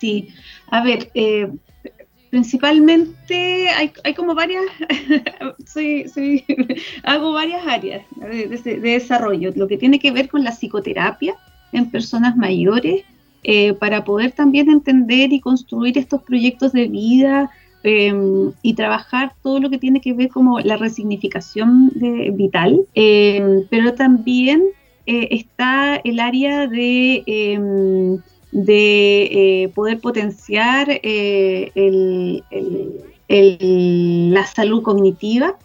Sí, 0.00 0.28
a 0.70 0.82
ver, 0.82 1.10
eh, 1.14 1.48
principalmente 2.30 3.68
hay, 3.68 4.14
como 4.14 4.34
varias, 4.34 4.64
hago 7.02 7.32
varias 7.32 7.66
áreas 7.66 8.04
de, 8.16 8.80
desarrollo, 8.80 9.52
lo 9.54 9.68
que 9.68 9.78
tiene 9.78 9.98
que 9.98 10.12
ver 10.12 10.28
con 10.28 10.44
la 10.44 10.52
psicoterapia 10.52 11.34
en 11.72 11.90
personas 11.90 12.36
mayores, 12.36 13.04
eh, 13.42 13.72
para 13.74 14.04
poder 14.04 14.32
también 14.32 14.68
entender 14.68 15.32
y 15.32 15.40
construir 15.40 15.96
estos 15.96 16.22
proyectos 16.22 16.72
de 16.72 16.88
vida 16.88 17.50
em, 17.82 18.52
y 18.62 18.74
trabajar 18.74 19.32
todo 19.42 19.60
lo 19.60 19.70
que 19.70 19.78
tiene 19.78 20.00
que 20.00 20.12
ver 20.12 20.28
como 20.28 20.60
la 20.60 20.76
resignificación 20.76 21.90
de, 21.94 22.30
vital, 22.30 22.80
em, 22.94 23.64
pero 23.70 23.94
también 23.94 24.62
eh, 25.06 25.28
está 25.30 25.96
el 26.04 26.20
área 26.20 26.66
de 26.66 27.22
em, 27.26 28.20
de 28.52 29.62
eh, 29.62 29.68
poder 29.68 30.00
potenciar 30.00 30.88
eh, 30.90 31.72
la 33.28 34.46
salud 34.46 34.82
cognitiva. 34.82 35.56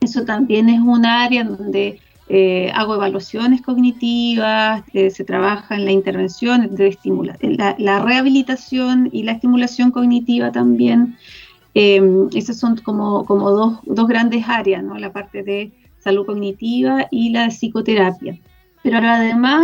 Eso 0.00 0.24
también 0.24 0.68
es 0.68 0.80
un 0.80 1.06
área 1.06 1.44
donde 1.44 2.00
eh, 2.28 2.70
hago 2.74 2.94
evaluaciones 2.94 3.62
cognitivas, 3.62 4.82
se 4.92 5.24
trabaja 5.24 5.74
en 5.76 5.84
la 5.84 5.92
intervención, 5.92 6.74
de 6.74 6.96
la, 7.56 7.74
la, 7.78 8.02
rehabilitación 8.02 9.08
y 9.12 9.22
la 9.22 9.32
estimulación 9.32 9.90
cognitiva 9.90 10.52
también. 10.52 11.16
Esas 11.74 12.56
son 12.56 12.76
como, 12.76 13.24
como 13.24 13.50
dos, 13.50 13.78
dos, 13.84 14.06
grandes 14.06 14.48
áreas, 14.48 14.82
¿no? 14.82 14.96
la 14.96 15.12
parte 15.12 15.42
de 15.42 15.72
salud 15.98 16.24
cognitiva 16.24 17.08
y 17.10 17.30
la 17.30 17.48
psicoterapia. 17.50 18.38
Pero 18.82 18.98
además 18.98 19.62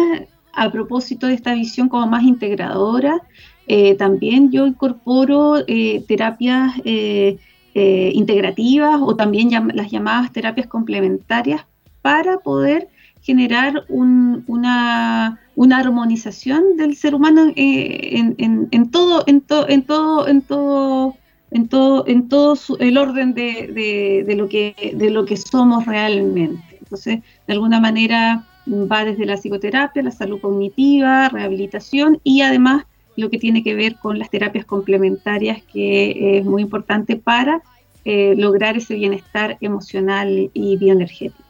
a 0.53 0.71
propósito 0.71 1.27
de 1.27 1.35
esta 1.35 1.55
visión 1.55 1.89
como 1.89 2.07
más 2.07 2.23
integradora, 2.23 3.21
eh, 3.67 3.95
también 3.95 4.51
yo 4.51 4.67
incorporo 4.67 5.59
eh, 5.67 6.05
terapias 6.09 6.73
eh, 6.85 7.39
integrativas 7.75 9.01
o 9.01 9.15
también 9.15 9.51
las 9.75 9.91
llamadas 9.91 10.33
terapias 10.33 10.67
complementarias 10.67 11.65
para 12.03 12.39
poder 12.39 12.89
generar 13.23 13.85
una, 13.89 15.39
armonización 15.73 16.77
del 16.77 16.97
ser 16.97 17.15
humano 17.15 17.53
en, 17.55 18.91
todo, 18.91 19.23
en, 19.27 19.41
todo, 19.41 19.69
en 19.69 19.83
todo, 19.83 20.27
en 20.27 20.43
todo, 20.43 21.17
en 21.51 21.69
todo, 21.69 22.07
en 22.07 22.29
todo 22.29 22.57
el 22.79 22.99
orden 22.99 23.35
de, 23.35 24.25
lo 24.37 24.49
que, 24.49 24.93
de 24.95 25.11
lo 25.11 25.25
que 25.25 25.37
somos 25.37 25.87
realmente. 25.87 26.79
Entonces, 26.79 27.21
de 27.47 27.53
alguna 27.53 27.81
manera, 27.81 28.47
va 28.69 29.05
desde 29.05 29.27
la 29.27 29.37
psicoterapia, 29.37 30.03
la 30.03 30.11
salud 30.11 30.41
cognitiva, 30.41 31.29
rehabilitación 31.29 32.21
y 32.25 32.43
además 32.43 32.85
lo 33.17 33.31
que 33.31 33.39
tiene 33.39 33.63
que 33.63 33.75
ver 33.75 33.97
con 33.97 34.19
las 34.19 34.31
terapias 34.31 34.65
complementarias, 34.65 35.63
que 35.63 36.39
es 36.39 36.45
muy 36.45 36.63
importante 36.63 37.17
para 37.17 37.63
eh, 38.05 38.35
lograr 38.37 38.77
ese 38.77 38.95
bienestar 38.95 39.59
emocional 39.61 40.51
y 40.55 40.77
bioenergético. 40.77 41.45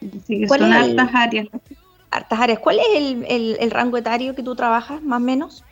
Así 0.00 0.40
que 0.40 0.48
son 0.48 0.72
hartas 0.72 1.10
áreas. 1.12 1.48
Hartas 2.10 2.40
áreas. 2.40 2.58
¿Cuál 2.58 2.78
es 2.78 2.86
el, 3.28 3.56
el, 3.60 3.70
rango 3.70 3.96
etario 3.96 4.34
que 4.34 4.42
tú 4.42 4.54
trabajas, 4.54 5.02
más 5.02 5.20
o 5.20 5.24
menos? 5.24 5.64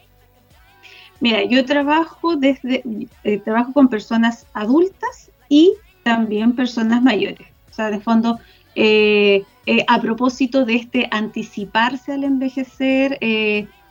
Mira, 1.23 1.45
yo 1.45 1.65
trabajo 1.65 2.35
desde 2.35 2.83
eh, 3.23 3.39
trabajo 3.39 3.73
con 3.73 3.87
personas 3.87 4.45
adultas 4.55 5.31
y 5.49 5.73
también 6.03 6.57
personas 6.57 7.01
mayores. 7.01 7.47
O 7.71 7.73
sea, 7.73 7.93
de 7.93 8.01
fondo, 8.01 8.41
eh, 8.75 9.45
eh, 9.67 9.85
a 9.87 10.01
propósito 10.01 10.65
de 10.65 10.75
este 10.75 11.07
anticiparse 11.13 12.13
al 12.13 12.25
envejecer, 12.25 13.21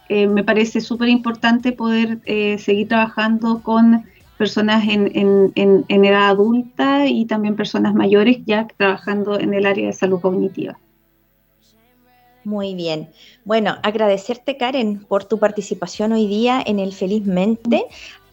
me 0.09 0.43
parece 0.43 0.81
súper 0.81 1.07
importante 1.07 1.71
poder 1.71 2.19
seguir 2.59 2.89
trabajando 2.89 3.63
con 3.63 4.03
personas 4.37 4.83
en, 4.85 5.53
edad 5.87 6.27
adulta 6.27 7.05
y 7.07 7.23
también 7.27 7.55
personas 7.55 7.95
mayores 7.95 8.39
ya 8.45 8.67
trabajando 8.75 9.39
en 9.39 9.53
el 9.53 9.65
área 9.65 9.87
de 9.87 9.93
salud 9.93 10.19
cognitiva. 10.19 10.77
Muy 12.43 12.73
bien. 12.73 13.09
Bueno, 13.45 13.77
agradecerte 13.83 14.57
Karen 14.57 15.05
por 15.05 15.25
tu 15.25 15.37
participación 15.37 16.11
hoy 16.11 16.27
día 16.27 16.61
en 16.65 16.79
el 16.79 16.93
Felizmente. 16.93 17.85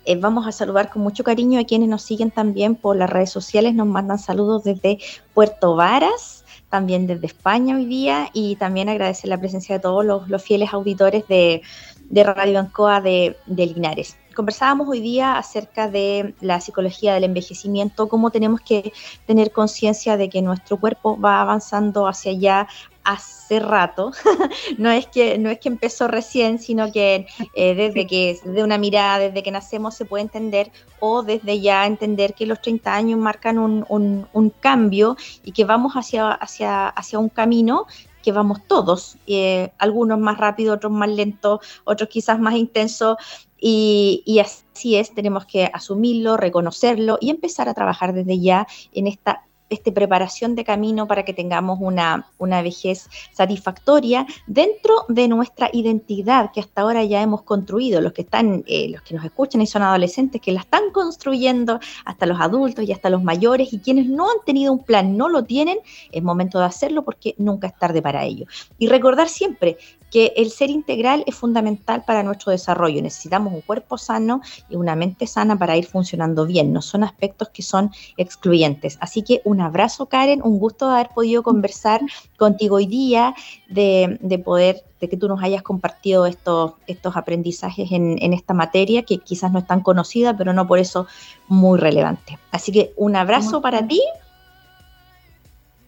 Eh, 0.06 0.16
vamos 0.16 0.46
a 0.46 0.52
saludar 0.52 0.88
con 0.88 1.02
mucho 1.02 1.22
cariño 1.24 1.60
a 1.60 1.64
quienes 1.64 1.90
nos 1.90 2.02
siguen 2.02 2.30
también 2.30 2.74
por 2.74 2.96
las 2.96 3.10
redes 3.10 3.30
sociales, 3.30 3.74
nos 3.74 3.86
mandan 3.86 4.18
saludos 4.18 4.64
desde 4.64 4.98
Puerto 5.34 5.76
Varas, 5.76 6.44
también 6.70 7.06
desde 7.06 7.26
España 7.26 7.76
hoy 7.76 7.84
día 7.84 8.30
y 8.32 8.56
también 8.56 8.88
agradecer 8.88 9.28
la 9.28 9.38
presencia 9.38 9.74
de 9.74 9.80
todos 9.82 10.04
los, 10.04 10.42
fieles 10.42 10.72
auditores 10.72 11.28
de, 11.28 11.62
Radio 12.10 12.60
Ancoa 12.60 13.02
de, 13.02 13.36
de 13.46 13.66
Linares 13.66 14.16
conversábamos 14.38 14.86
hoy 14.88 15.00
día 15.00 15.36
acerca 15.36 15.88
de 15.88 16.32
la 16.40 16.60
psicología 16.60 17.12
del 17.12 17.24
envejecimiento, 17.24 18.08
cómo 18.08 18.30
tenemos 18.30 18.60
que 18.60 18.92
tener 19.26 19.50
conciencia 19.50 20.16
de 20.16 20.28
que 20.28 20.42
nuestro 20.42 20.76
cuerpo 20.78 21.18
va 21.18 21.40
avanzando 21.40 22.06
hacia 22.06 22.30
allá, 22.30 22.68
hace 23.02 23.58
rato, 23.58 24.12
no 24.78 24.92
es 24.92 25.08
que 25.08 25.38
no 25.38 25.50
es 25.50 25.58
que 25.58 25.68
empezó 25.68 26.06
recién, 26.06 26.60
sino 26.60 26.92
que 26.92 27.26
eh, 27.56 27.74
desde 27.74 28.06
que 28.06 28.38
de 28.44 28.62
una 28.62 28.78
mirada, 28.78 29.18
desde 29.18 29.42
que 29.42 29.50
nacemos 29.50 29.96
se 29.96 30.04
puede 30.04 30.22
entender 30.22 30.70
o 31.00 31.24
desde 31.24 31.58
ya 31.60 31.84
entender 31.84 32.34
que 32.34 32.46
los 32.46 32.62
30 32.62 32.94
años 32.94 33.18
marcan 33.18 33.58
un, 33.58 34.52
cambio 34.60 35.16
y 35.42 35.50
que 35.50 35.64
vamos 35.64 35.94
hacia, 35.94 36.30
hacia, 36.30 36.86
hacia 36.86 37.18
un 37.18 37.28
camino 37.28 37.86
que 38.22 38.32
vamos 38.32 38.60
todos, 38.66 39.16
eh, 39.26 39.72
algunos 39.78 40.18
más 40.18 40.38
rápido, 40.38 40.74
otros 40.74 40.92
más 40.92 41.08
lentos, 41.08 41.60
otros 41.84 42.08
quizás 42.08 42.38
más 42.38 42.54
intensos, 42.54 43.16
y, 43.60 44.22
y, 44.24 44.38
así 44.38 44.96
es, 44.96 45.14
tenemos 45.14 45.46
que 45.46 45.70
asumirlo, 45.72 46.36
reconocerlo 46.36 47.18
y 47.20 47.30
empezar 47.30 47.68
a 47.68 47.74
trabajar 47.74 48.12
desde 48.12 48.40
ya 48.40 48.66
en 48.92 49.06
esta 49.06 49.47
este, 49.68 49.92
preparación 49.92 50.54
de 50.54 50.64
camino 50.64 51.06
para 51.06 51.24
que 51.24 51.34
tengamos 51.34 51.78
una, 51.80 52.30
una 52.38 52.62
vejez 52.62 53.08
satisfactoria 53.32 54.26
dentro 54.46 55.04
de 55.08 55.28
nuestra 55.28 55.70
identidad 55.72 56.50
que 56.52 56.60
hasta 56.60 56.82
ahora 56.82 57.04
ya 57.04 57.22
hemos 57.22 57.42
construido, 57.42 58.00
los 58.00 58.12
que 58.12 58.22
están, 58.22 58.64
eh, 58.66 58.88
los 58.88 59.02
que 59.02 59.14
nos 59.14 59.24
escuchan 59.24 59.60
y 59.60 59.66
son 59.66 59.82
adolescentes, 59.82 60.40
que 60.40 60.52
la 60.52 60.60
están 60.60 60.90
construyendo 60.92 61.80
hasta 62.04 62.26
los 62.26 62.40
adultos 62.40 62.84
y 62.84 62.92
hasta 62.92 63.10
los 63.10 63.22
mayores, 63.22 63.72
y 63.72 63.78
quienes 63.78 64.06
no 64.06 64.30
han 64.30 64.38
tenido 64.44 64.72
un 64.72 64.84
plan, 64.84 65.16
no 65.16 65.28
lo 65.28 65.44
tienen, 65.44 65.78
es 66.12 66.22
momento 66.22 66.58
de 66.58 66.64
hacerlo 66.64 67.04
porque 67.04 67.34
nunca 67.38 67.66
es 67.66 67.78
tarde 67.78 68.02
para 68.02 68.24
ello. 68.24 68.46
Y 68.78 68.88
recordar 68.88 69.28
siempre 69.28 69.76
que 70.10 70.32
el 70.36 70.50
ser 70.50 70.70
integral 70.70 71.22
es 71.26 71.34
fundamental 71.34 72.02
para 72.06 72.22
nuestro 72.22 72.52
desarrollo. 72.52 73.02
Necesitamos 73.02 73.52
un 73.52 73.60
cuerpo 73.60 73.98
sano 73.98 74.40
y 74.68 74.76
una 74.76 74.96
mente 74.96 75.26
sana 75.26 75.58
para 75.58 75.76
ir 75.76 75.86
funcionando 75.86 76.46
bien. 76.46 76.72
No 76.72 76.82
son 76.82 77.04
aspectos 77.04 77.50
que 77.50 77.62
son 77.62 77.90
excluyentes. 78.16 78.96
Así 79.00 79.22
que 79.22 79.42
un 79.44 79.57
abrazo, 79.60 80.06
Karen. 80.06 80.40
Un 80.42 80.58
gusto 80.58 80.88
de 80.88 80.94
haber 80.94 81.08
podido 81.14 81.42
conversar 81.42 82.00
contigo 82.36 82.76
hoy 82.76 82.86
día, 82.86 83.34
de, 83.68 84.42
poder, 84.44 84.82
de 85.00 85.08
que 85.08 85.16
tú 85.16 85.28
nos 85.28 85.42
hayas 85.42 85.62
compartido 85.62 86.26
estos, 86.26 86.72
estos 86.86 87.16
aprendizajes 87.16 87.92
en, 87.92 88.16
en 88.20 88.32
esta 88.32 88.54
materia 88.54 89.02
que 89.02 89.18
quizás 89.18 89.52
no 89.52 89.58
es 89.58 89.66
tan 89.66 89.80
conocida, 89.80 90.36
pero 90.36 90.52
no 90.52 90.66
por 90.66 90.78
eso 90.78 91.06
muy 91.48 91.78
relevante. 91.78 92.38
Así 92.50 92.72
que 92.72 92.92
un 92.96 93.16
abrazo 93.16 93.60
para 93.60 93.86
ti. 93.86 94.00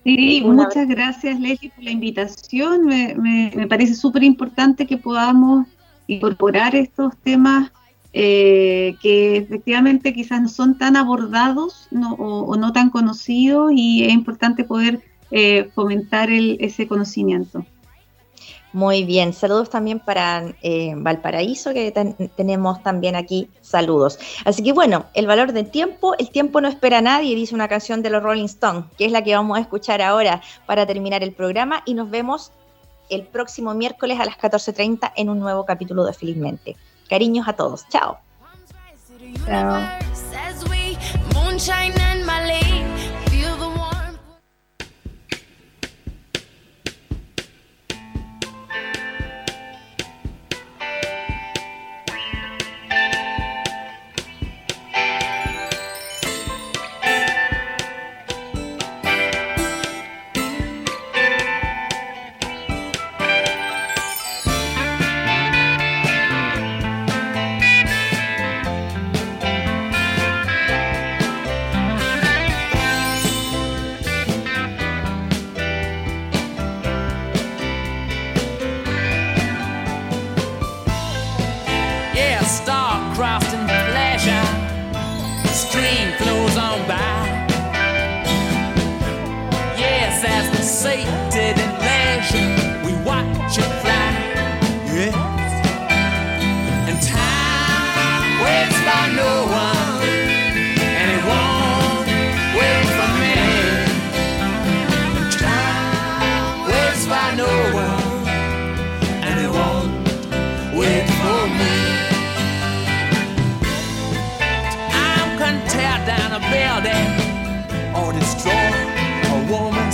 Sí, 0.05 0.43
muchas 0.45 0.89
gracias 0.89 1.39
Leslie 1.39 1.71
por 1.71 1.85
la 1.85 1.91
invitación. 1.91 2.87
Me, 2.87 3.15
me, 3.15 3.67
parece 3.67 3.95
súper 3.95 4.23
importante 4.23 4.87
que 4.87 4.97
podamos 4.97 5.67
incorporar 6.07 6.75
estos 6.75 7.17
temas 7.19 7.71
eh, 8.13 8.97
que 9.01 9.37
efectivamente 9.37 10.13
quizás 10.13 10.43
no 10.43 10.49
son 10.49 10.77
tan 10.77 10.97
abordados 10.97 11.89
o, 12.19 12.57
no 12.57 12.73
tan 12.73 12.91
conocidos 12.91 13.73
y 13.75 14.05
es 14.05 14.13
importante 14.13 14.65
poder 14.65 15.01
eh, 15.31 15.71
fomentar 15.75 16.31
el, 16.31 16.57
ese 16.61 16.89
conocimiento. 16.89 17.65
Muy 18.73 19.03
bien, 19.03 19.33
saludos 19.33 19.69
también 19.69 19.99
para 19.99 20.55
eh, 20.63 20.95
Valparaíso, 20.97 21.75
que 21.75 21.93
tenemos 22.37 22.81
también 22.85 23.17
aquí 23.17 23.49
saludos. 23.63 24.19
Así 24.45 24.63
que 24.63 24.73
bueno, 24.73 25.07
el 25.15 25.27
valor 25.27 25.53
del 25.53 25.69
tiempo, 25.69 26.15
el 26.19 26.31
tiempo 26.31 26.61
no 26.61 26.69
espera 26.69 26.99
a 26.99 27.03
nadie, 27.03 27.35
dice 27.35 27.55
una 27.55 27.67
canción 27.67 28.01
de 28.01 28.11
los 28.11 28.23
Rolling 28.23 28.45
Stones, 28.45 28.85
que 28.97 29.07
es 29.07 29.13
la 29.13 29.25
que 29.25 29.35
vamos 29.35 29.59
a 29.59 29.61
escuchar 29.61 30.01
ahora 30.01 30.41
para 30.67 30.87
terminar 30.87 31.25
el 31.25 31.33
programa 31.33 31.83
y 31.85 31.95
nos 31.95 32.11
vemos 32.11 32.53
el 33.09 33.23
próximo 33.25 33.75
miércoles 33.75 34.21
a 34.21 34.25
las 34.25 34.39
14.30 34.39 35.13
en 35.17 35.31
un 35.31 35.41
nuevo 35.41 35.65
capítulo 35.65 36.05
de 36.05 36.13
Felizmente. 36.13 36.77
Cariños 37.11 37.49
a 37.49 37.53
todos, 37.55 37.89
chao. 37.89 38.21
Chao. 39.45 40.01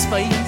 space. 0.07 0.46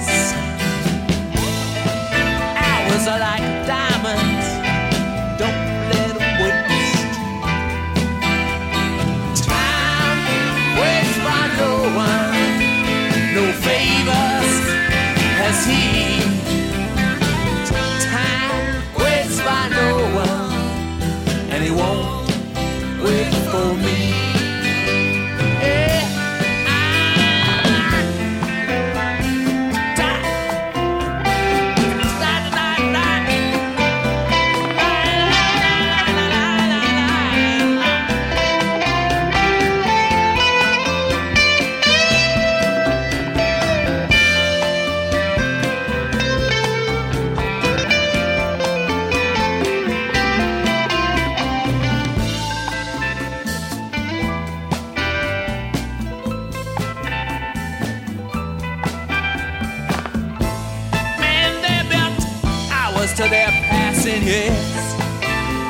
To 63.15 63.23
their 63.29 63.51
passing 63.69 64.23
years, 64.23 64.93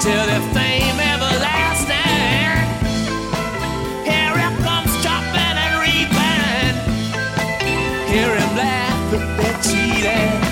till 0.04 0.26
their 0.26 0.42
fame 0.54 1.00
everlasting. 1.00 1.96
Here 4.04 4.36
it 4.46 4.56
comes 4.64 4.92
chopping 5.04 5.58
and 5.66 5.74
reaping. 5.82 6.76
Hear 8.12 8.36
him 8.36 8.52
laugh 8.58 9.14
at 9.14 9.38
their 9.38 9.58
cheating. 9.62 10.49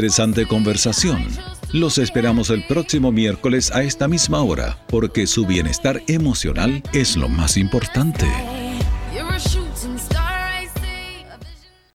Interesante 0.00 0.46
conversación. 0.46 1.26
Los 1.74 1.98
esperamos 1.98 2.48
el 2.48 2.66
próximo 2.66 3.12
miércoles 3.12 3.70
a 3.70 3.82
esta 3.82 4.08
misma 4.08 4.42
hora, 4.42 4.78
porque 4.88 5.26
su 5.26 5.44
bienestar 5.44 6.00
emocional 6.06 6.82
es 6.94 7.18
lo 7.18 7.28
más 7.28 7.58
importante. 7.58 8.24